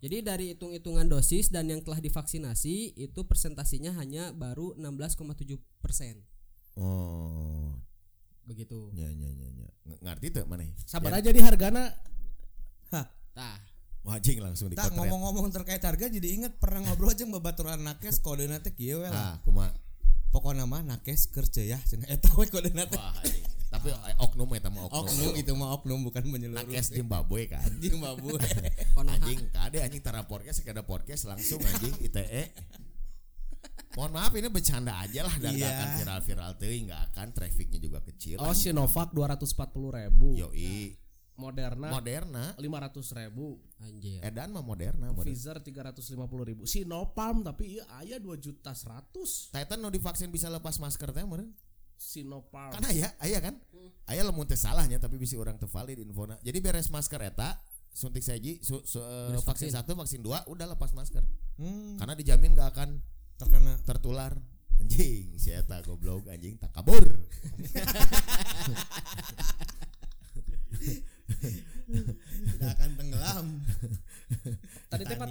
Jadi 0.00 0.16
dari 0.20 0.44
hitung-hitungan 0.50 1.06
dosis 1.06 1.48
dan 1.48 1.68
yang 1.68 1.80
telah 1.80 2.00
divaksinasi 2.00 2.98
itu 2.98 3.20
presentasinya 3.22 3.94
hanya 3.94 4.32
baru 4.32 4.74
16,7 4.74 5.54
persen 5.78 6.24
Oh, 6.74 7.76
begitu. 8.42 8.88
nya 8.90 9.06
nya 9.06 9.28
nya. 9.28 9.68
Ng- 9.86 10.00
Ngerti 10.00 10.26
tuh 10.32 10.44
mana? 10.44 10.64
Sabar 10.82 11.12
Ya. 11.12 11.20
aja 11.20 11.30
di 11.30 11.40
hargana. 11.40 11.92
Nah, 12.90 13.56
Wajing 14.00 14.40
langsung 14.40 14.72
Tak 14.72 14.88
dikotret. 14.88 14.96
ngomong-ngomong 14.96 15.52
terkait 15.52 15.84
harga 15.84 16.08
jadi 16.08 16.28
inget 16.32 16.56
pernah 16.56 16.80
ngobrol 16.82 17.12
aja 17.12 17.20
babaturan 17.22 17.84
nakes 17.84 18.16
kode 18.18 18.48
nate 18.48 18.72
kieu 18.72 18.96
we 18.96 19.08
lah. 19.08 19.36
Ah, 19.36 19.44
kuma. 19.44 19.68
Pokoknya 20.30 20.62
mah 20.62 20.80
nakes 20.80 21.26
kerja 21.26 21.62
ya 21.66 21.78
cenah 21.82 22.06
eta 22.06 22.30
we 22.38 22.46
kode 22.46 22.70
nate. 22.70 22.94
Tapi 23.70 23.90
eh, 23.90 24.14
oknum 24.18 24.50
eta 24.54 24.70
mah 24.70 24.86
oknum. 24.86 25.02
Oknum 25.06 25.32
itu 25.34 25.52
mah 25.54 25.74
oknum 25.74 26.00
bukan 26.06 26.22
menyeluruh. 26.26 26.70
Nakes 26.70 26.94
Zimbabwe 26.94 27.50
kan. 27.50 27.66
Zimbabwe. 27.78 28.38
Anjing 29.10 29.40
kade 29.50 29.78
anjing 29.82 30.02
tara 30.02 30.22
podcast 30.22 30.62
sekada 30.62 30.86
podcast 30.86 31.26
langsung 31.26 31.58
anjing 31.62 31.94
ITE. 31.98 32.54
Mohon 33.90 34.22
maaf 34.22 34.32
ini 34.38 34.46
bercanda 34.46 35.02
aja 35.02 35.26
lah 35.26 35.34
dan 35.42 35.50
Iya. 35.50 35.66
gak 35.66 35.72
akan 35.74 35.88
viral-viral 35.98 36.50
teuing 36.62 36.84
nggak 36.86 37.02
akan 37.10 37.26
trafficnya 37.34 37.82
juga 37.82 37.98
kecil. 38.06 38.38
Oh 38.38 38.54
Sinovac 38.54 39.10
240 39.10 39.98
ribu. 39.98 40.38
Yoi. 40.38 40.94
Moderna 41.40 41.88
Moderna 41.88 42.44
500 42.54 43.16
ribu. 43.16 43.56
anjir. 43.80 44.20
Edan 44.20 44.52
mah 44.52 44.60
Moderna. 44.60 45.08
Pfizer 45.16 45.56
350 45.56 46.04
ribu. 46.44 46.62
Sinopharm 46.64 47.40
tapi 47.40 47.74
iya 47.74 47.88
aya 47.96 48.16
2 48.16 48.28
juta 48.36 48.70
100. 48.70 49.50
Titan 49.50 49.80
no 49.80 49.88
divaksin 49.88 50.28
bisa 50.28 50.46
lepas 50.46 50.76
masker 50.76 51.08
teh 51.08 51.24
meureun. 51.24 51.48
Sinopharm. 51.96 52.72
Kan 52.72 52.84
aya, 52.84 53.08
aya 53.16 53.40
kan? 53.40 53.56
Aya 54.04 54.20
lamun 54.20 54.44
teh 54.44 54.54
salahnya 54.54 54.96
tapi 54.96 55.16
bisa 55.16 55.34
orang 55.34 55.56
teu 55.56 55.64
valid 55.66 55.96
infona. 55.98 56.36
Jadi 56.40 56.60
beres 56.60 56.88
masker 56.88 57.20
eta 57.22 57.56
suntik 57.90 58.20
saji 58.20 58.60
su, 58.60 58.84
su- 58.84 59.00
eh, 59.00 59.32
Beres 59.32 59.42
vaksin 59.42 59.66
vaksin. 59.66 59.74
satu 59.74 59.92
vaksin 59.94 60.20
dua 60.20 60.44
udah 60.46 60.68
lepas 60.68 60.92
masker 60.92 61.24
Hmm, 61.56 61.98
karena 61.98 62.14
dijamin 62.14 62.54
gak 62.54 62.72
akan 62.72 63.02
terkena 63.36 63.76
tertular 63.82 64.32
anjing 64.78 65.36
si 65.36 65.50
eta 65.50 65.82
goblok 65.82 66.24
anjing 66.24 66.56
tak 66.56 66.72
kabur 66.72 67.04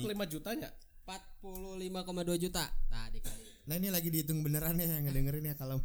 5 0.09 0.33
jutanya 0.33 0.69
45,2 1.05 2.41
juta. 2.41 2.65
Tadi 2.89 3.19
kali. 3.21 3.45
Nah 3.69 3.75
ini 3.77 3.93
lagi 3.93 4.09
dihitung 4.09 4.41
beneran 4.41 4.81
ya 4.81 4.97
yang 4.97 5.05
ngedengerin 5.05 5.45
ya 5.45 5.55
kalau 5.57 5.77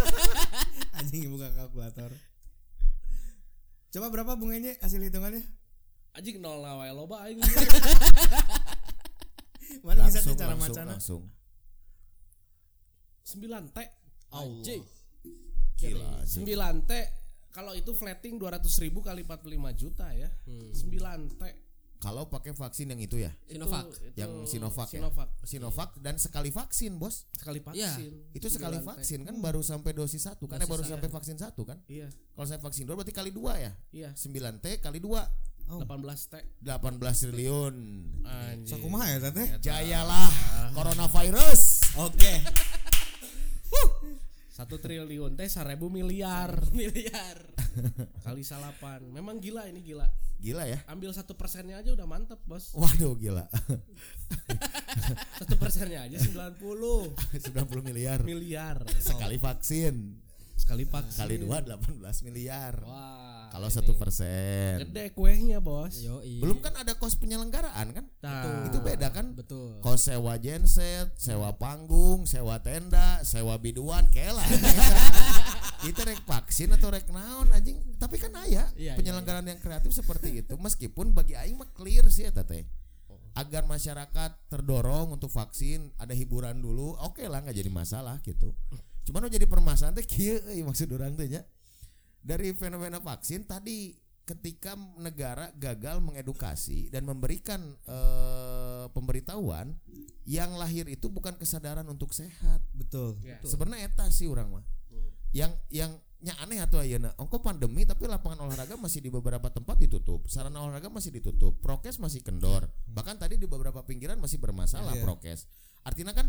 anjing 1.00 1.32
buka 1.32 1.48
kalkulator. 1.56 2.12
Coba 3.90 4.06
berapa 4.12 4.36
bunganya 4.36 4.76
hasil 4.84 5.00
hitungannya? 5.00 5.40
Anjing 6.12 6.44
nol 6.44 6.60
wae 6.60 6.92
loba 6.92 7.24
aing. 7.24 7.40
Mana 9.86 10.04
bisa 10.04 10.20
tuh 10.20 10.36
cara 10.36 10.52
macana? 10.56 10.96
langsung. 10.96 11.24
9 13.24 13.72
T. 13.72 13.78
Anjing. 14.36 14.84
Gila 15.80 16.28
9 16.28 16.84
T 16.84 16.92
kalau 17.50 17.74
itu 17.74 17.90
flatting 17.96 18.38
200 18.38 18.62
ribu 18.84 19.02
kali 19.02 19.24
45 19.26 19.80
juta 19.80 20.06
ya. 20.14 20.30
Hmm. 20.46 20.70
9 20.70 21.40
T 21.40 21.42
kalau 22.00 22.24
pakai 22.26 22.50
vaksin 22.50 22.88
yang 22.88 22.96
itu 22.96 23.20
ya 23.20 23.28
Sinovac. 23.44 23.84
Itu- 23.86 24.00
itu 24.02 24.16
Yang 24.16 24.32
Sinovac 24.48 24.88
ya? 24.88 24.98
Sinovac. 24.98 25.28
Sinovac 25.42 25.90
dan 26.00 26.16
sekali 26.16 26.48
vaksin 26.48 26.96
bos 26.96 27.28
Sekali 27.30 27.60
Iya. 27.70 27.92
vaksin. 27.92 28.12
itu 28.32 28.46
sekali 28.48 28.76
9 28.76 28.82
T. 28.82 28.88
vaksin 28.90 29.20
kan 29.22 29.36
baru 29.36 29.60
sampai 29.60 29.92
dosis 29.92 30.22
satu 30.22 30.44
kan 30.44 30.56
ya 30.56 30.64
Dosis 30.64 30.72
baru 30.72 30.82
satu. 30.82 30.92
sampai 30.96 31.08
vaksin 31.10 31.36
satu 31.36 31.62
kan 31.62 31.78
Iya, 31.86 32.08
kalau 32.32 32.46
saya 32.46 32.56
vaksin 32.58 32.82
dua 32.82 32.96
berarti 32.96 33.12
kali 33.12 33.30
dua 33.30 33.52
ya 33.54 33.72
iya. 33.92 34.10
9 34.14 34.58
T 34.58 34.80
kali 34.80 34.98
dua 34.98 35.28
Oh. 35.68 35.78
18 35.78 36.26
T. 36.26 36.34
18 36.60 37.14
triliun. 37.22 37.76
Sakumaha 38.64 39.06
ya 39.06 39.18
tete? 39.22 39.44
jayalah 39.60 40.26
coronavirus 40.74 41.94
Oke. 42.00 42.42
Satu 44.50 44.76
triliun 44.76 45.38
teh 45.38 45.46
1000 45.46 45.78
miliar 45.88 46.50
Miliar. 46.74 47.38
kali 48.26 48.42
salapan. 48.42 49.06
Memang 49.08 49.38
gila 49.38 49.64
ini 49.64 49.80
gila. 49.80 50.04
Gila 50.40 50.64
ya. 50.64 50.80
Ambil 50.88 51.12
satu 51.12 51.36
persennya 51.36 51.76
aja 51.78 51.92
udah 51.92 52.08
mantep 52.08 52.40
bos. 52.48 52.72
waduh 52.72 53.12
gila. 53.14 53.44
Satu 55.38 55.54
persennya 55.56 56.02
aja 56.04 56.18
90 56.18 56.58
90 56.58 57.84
miliar. 57.88 58.18
Miliar. 58.22 58.82
Sekali 58.98 59.36
vaksin. 59.38 60.18
Sekali 60.56 60.84
vaksin. 60.84 61.20
kali 61.24 61.36
dua 61.40 61.64
18 61.64 62.26
miliar. 62.26 62.74
Wah. 62.84 63.28
kalau 63.50 63.66
satu 63.66 63.98
persen. 63.98 64.78
gede 64.86 65.10
kuehnya 65.10 65.58
bos. 65.58 65.98
Yo, 65.98 66.22
belum 66.22 66.62
kan 66.62 66.70
ada 66.78 66.94
kos 66.94 67.18
penyelenggaraan 67.18 67.90
kan? 67.90 68.06
Nah, 68.22 68.70
itu 68.70 68.78
beda 68.78 69.10
kan? 69.10 69.34
Betul. 69.34 69.82
kos 69.82 70.06
sewa 70.06 70.38
genset 70.38 71.10
sewa 71.18 71.58
panggung 71.58 72.30
sewa 72.30 72.62
tenda 72.62 73.18
sewa 73.26 73.58
biduan 73.58 74.06
kela 74.14 74.38
kita 75.80 76.04
rek 76.04 76.22
vaksin 76.28 76.70
atau 76.76 76.92
rek 76.92 77.08
naon 77.08 77.48
anjing? 77.50 77.80
Tapi 77.96 78.16
kan 78.20 78.32
aya 78.36 78.68
Iya, 78.76 78.94
penyelenggaraan 78.96 79.48
yang 79.48 79.60
kreatif 79.60 79.96
seperti 79.96 80.44
itu. 80.44 80.54
Meskipun 80.60 81.16
bagi 81.16 81.34
aing 81.34 81.56
mah 81.56 81.68
clear 81.72 82.04
sih 82.12 82.28
ya 82.28 82.32
teh. 82.32 82.64
Agar 83.38 83.64
masyarakat 83.64 84.50
terdorong 84.50 85.14
untuk 85.14 85.30
vaksin 85.30 85.94
ada 85.96 86.12
hiburan 86.12 86.58
dulu 86.58 86.98
oke 86.98 87.22
lah 87.24 87.40
nggak 87.40 87.56
jadi 87.56 87.70
masalah 87.72 88.20
gitu. 88.20 88.52
Cuman 89.08 89.30
jadi 89.32 89.46
permasalahan 89.48 89.96
teh 89.96 90.06
euy, 90.06 90.60
maksud 90.60 90.90
orang 90.92 91.16
teh 91.16 91.30
dari 92.20 92.52
fenomena 92.52 93.00
vaksin 93.00 93.48
tadi 93.48 93.96
ketika 94.28 94.78
negara 95.00 95.50
gagal 95.58 95.98
mengedukasi 95.98 96.92
dan 96.92 97.02
memberikan 97.02 97.74
eh, 97.88 98.86
pemberitahuan 98.94 99.74
yang 100.28 100.54
lahir 100.54 100.86
itu 100.86 101.10
bukan 101.10 101.34
kesadaran 101.34 101.86
untuk 101.90 102.14
sehat. 102.14 102.62
Betul. 102.70 103.18
Ya. 103.24 103.42
sebenarnya 103.42 103.90
eta 103.90 104.06
sih 104.12 104.30
orang 104.30 104.60
mah 104.60 104.64
yang 105.30 105.52
yang 105.70 105.92
nya 106.20 106.36
aneh 106.44 106.60
atau 106.60 106.84
ayeuna. 106.84 107.16
Ongko 107.16 107.40
pandemi 107.40 107.88
tapi 107.88 108.04
lapangan 108.04 108.44
olahraga 108.44 108.76
masih 108.76 109.00
di 109.00 109.08
beberapa 109.08 109.48
tempat 109.48 109.80
ditutup. 109.80 110.28
Sarana 110.28 110.60
olahraga 110.60 110.92
masih 110.92 111.16
ditutup. 111.16 111.56
Prokes 111.64 111.96
masih 111.96 112.20
kendor. 112.20 112.68
Bahkan 112.92 113.16
tadi 113.16 113.40
di 113.40 113.48
beberapa 113.48 113.80
pinggiran 113.80 114.20
masih 114.20 114.36
bermasalah 114.36 114.92
Iya. 114.92 115.02
prokes. 115.02 115.48
Artinya 115.80 116.12
kan 116.12 116.28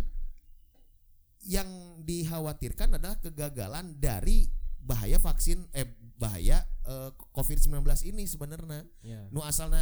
yang 1.43 1.67
dikhawatirkan 2.07 2.95
adalah 3.01 3.17
kegagalan 3.19 3.97
dari 3.99 4.47
bahaya 4.81 5.17
vaksin 5.19 5.67
eh 5.75 5.89
bahaya 6.15 6.63
eh, 6.87 7.09
COVID-19 7.35 7.83
ini 8.07 8.23
sebenarnya. 8.29 8.85
Ya. 9.03 9.27
nu 9.33 9.43
asalna 9.43 9.81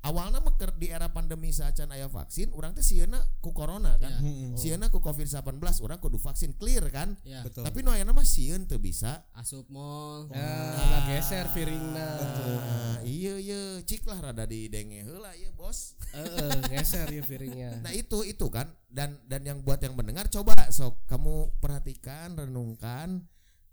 awalnya 0.00 0.38
mah 0.38 0.54
keur 0.54 0.70
di 0.72 0.88
era 0.88 1.06
pandemi 1.06 1.50
saacan 1.50 1.88
aya 1.88 2.06
vaksin 2.06 2.50
urang 2.50 2.70
teh 2.70 2.80
sieuna 2.80 3.18
ku 3.38 3.50
corona 3.50 3.98
kan. 3.98 4.14
Mm-mm. 4.18 4.54
sieuna 4.54 4.88
ku 4.88 4.98
COVID-19 4.98 5.42
urang 5.80 5.98
kudu 5.98 6.16
vaksin 6.16 6.54
clear 6.54 6.86
kan 6.88 7.18
Ya. 7.22 7.42
Betul. 7.42 7.62
tapi 7.62 7.82
nu 7.82 7.90
ayeuna 7.90 8.10
mah 8.10 8.22
sieun 8.22 8.64
teu 8.64 8.78
bisa 8.78 9.26
Asup 9.32 9.66
mall. 9.68 10.30
Ya, 10.30 10.54
udah 10.72 11.02
geser 11.08 11.46
piringna. 11.50 12.08
Ah, 12.14 12.96
iya 13.02 13.34
iya 13.36 13.60
cik 13.80 14.04
lah 14.04 14.22
rada 14.22 14.44
di 14.44 14.66
denge 14.66 15.02
heula 15.02 15.34
ya 15.34 15.50
bos 15.50 15.98
Heeh, 16.10 16.62
geser 16.68 17.06
ya 17.08 17.22
piringnya. 17.22 17.70
nah 17.84 17.90
itu 17.90 18.22
itu 18.22 18.46
kan 18.48 18.70
dan 18.86 19.18
dan 19.26 19.42
yang 19.42 19.60
buat 19.60 19.78
yang 19.78 19.92
mendengar 19.92 20.26
coba 20.26 20.54
sok 20.68 20.94
kamu 21.06 21.52
perhatikan 21.58 22.32
renungkan 22.34 23.26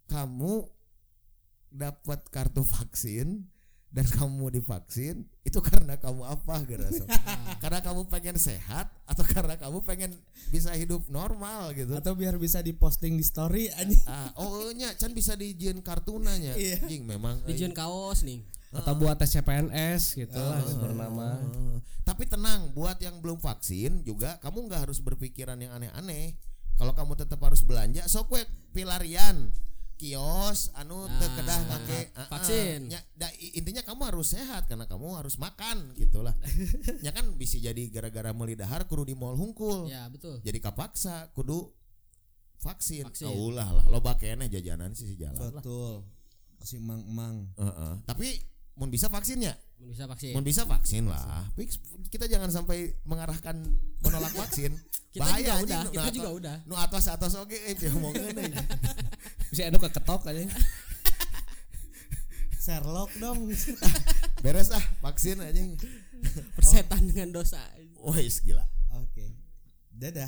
kamu 0.06 0.68
dapat 1.70 2.24
kartu 2.30 2.62
vaksin 2.62 3.46
dan 3.96 4.04
kamu 4.06 4.52
divaksin 4.52 5.24
itu 5.42 5.56
karena 5.58 5.96
kamu 5.96 6.28
apa 6.28 6.56
gara 6.62 6.92
sok 6.92 7.08
karena 7.64 7.80
kamu 7.80 8.02
pengen 8.06 8.36
sehat 8.36 8.92
atau 9.08 9.24
karena 9.24 9.56
kamu 9.56 9.80
pengen 9.82 10.12
bisa 10.52 10.76
hidup 10.76 11.08
normal 11.08 11.72
gitu 11.72 11.96
Atau 11.96 12.12
biar 12.12 12.36
bisa 12.36 12.60
diposting 12.60 13.16
di 13.16 13.24
story 13.24 13.72
anjing. 13.72 14.04
ah 14.04 14.36
oh 14.36 14.68
nya 14.70 14.92
can 14.94 15.16
bisa 15.16 15.34
dijieun 15.34 15.80
kartunanya 15.80 16.54
Iya. 16.54 16.84
jing 16.84 17.08
memang 17.08 17.40
Dijen 17.48 17.72
kaos 17.72 18.22
nih. 18.22 18.44
Atau 18.76 19.00
buat 19.00 19.16
tes 19.16 19.32
CPNS 19.32 20.20
gitu 20.20 20.36
lah 20.36 20.60
Ah. 20.60 20.76
bernama. 20.76 21.28
Eh, 21.40 21.80
Tapi 22.04 22.28
tenang, 22.28 22.76
buat 22.76 23.00
yang 23.00 23.18
belum 23.18 23.40
vaksin 23.40 24.04
juga 24.04 24.36
kamu 24.38 24.68
nggak 24.68 24.92
harus 24.92 25.00
berpikiran 25.00 25.56
yang 25.56 25.72
aneh-aneh. 25.72 26.36
Kalau 26.76 26.92
kamu 26.92 27.16
tetap 27.16 27.40
harus 27.40 27.64
belanja, 27.64 28.04
sok 28.04 28.36
we 28.36 28.44
pilarian 28.76 29.48
kios 29.96 30.76
anu 30.76 31.08
teu 31.08 31.28
Nah, 31.28 31.32
kedah 31.40 31.60
make 31.72 32.00
ah, 32.14 32.24
ah, 32.24 32.28
vaksin. 32.36 32.92
nya, 32.92 33.00
da- 33.16 33.32
intinya 33.56 33.80
kamu 33.82 34.12
harus 34.12 34.36
sehat 34.36 34.68
karena 34.68 34.84
kamu 34.86 35.16
harus 35.16 35.40
makan 35.40 35.96
gitulah. 35.96 36.36
ya 37.06 37.16
kan 37.16 37.32
bisa 37.40 37.56
jadi 37.58 37.88
gara-gara 37.90 38.36
meuli 38.36 38.60
dahar 38.60 38.86
kudu 38.86 39.08
di 39.08 39.16
mall 39.16 39.40
hungkul. 39.40 39.88
Ya, 39.88 40.08
betul. 40.12 40.44
Jadi 40.44 40.60
kapaksa 40.60 41.32
kudu 41.32 41.72
vaksin. 42.60 43.08
Vaksin. 43.08 43.32
Oh, 43.32 43.52
ulah 43.52 43.72
lah, 43.72 43.86
loba 43.88 44.20
keneh 44.20 44.52
jajanan 44.52 44.92
sih 44.92 45.08
si 45.08 45.16
jalan 45.16 45.40
lah. 45.40 45.64
Betul. 45.64 46.04
Si 46.66 46.76
mang-mang. 46.82 47.52
Heeh. 47.56 47.94
Tapi 48.04 48.28
mun 48.76 48.92
bisa 48.92 49.08
vaksinnya 49.08 49.56
bisa 49.84 50.08
vaksin. 50.08 50.34
Mun 50.34 50.46
bisa 50.46 50.64
vaksin 50.64 51.04
lah. 51.12 51.46
Fix, 51.60 51.80
kita 52.08 52.26
jangan 52.32 52.48
sampai 52.52 52.96
mengarahkan 53.04 53.56
menolak 54.02 54.34
vaksin. 54.36 54.72
Kita 55.16 55.24
Bahaya 55.24 55.48
juga 55.48 55.56
anjing, 55.56 55.64
udah, 55.80 55.84
kita 55.96 56.12
juga 56.12 56.30
udah. 56.36 56.56
Nu 56.68 56.76
atas 56.76 57.08
atas 57.08 57.40
oke 57.40 57.56
eh 57.56 57.72
ngomongin 57.88 58.36
euy. 58.36 58.52
Bisa 59.48 59.72
anu 59.72 59.80
keketok 59.80 60.28
aja. 60.28 60.44
Sherlock 62.60 63.16
dong. 63.24 63.48
Beres 64.44 64.76
ah 64.76 64.84
vaksin 65.00 65.40
anjing. 65.40 65.80
Persetan 66.60 67.08
dengan 67.08 67.32
dosa. 67.32 67.64
Wah, 67.96 68.20
gila. 68.20 68.68
Oke. 69.00 69.40
Dadah. 69.96 70.28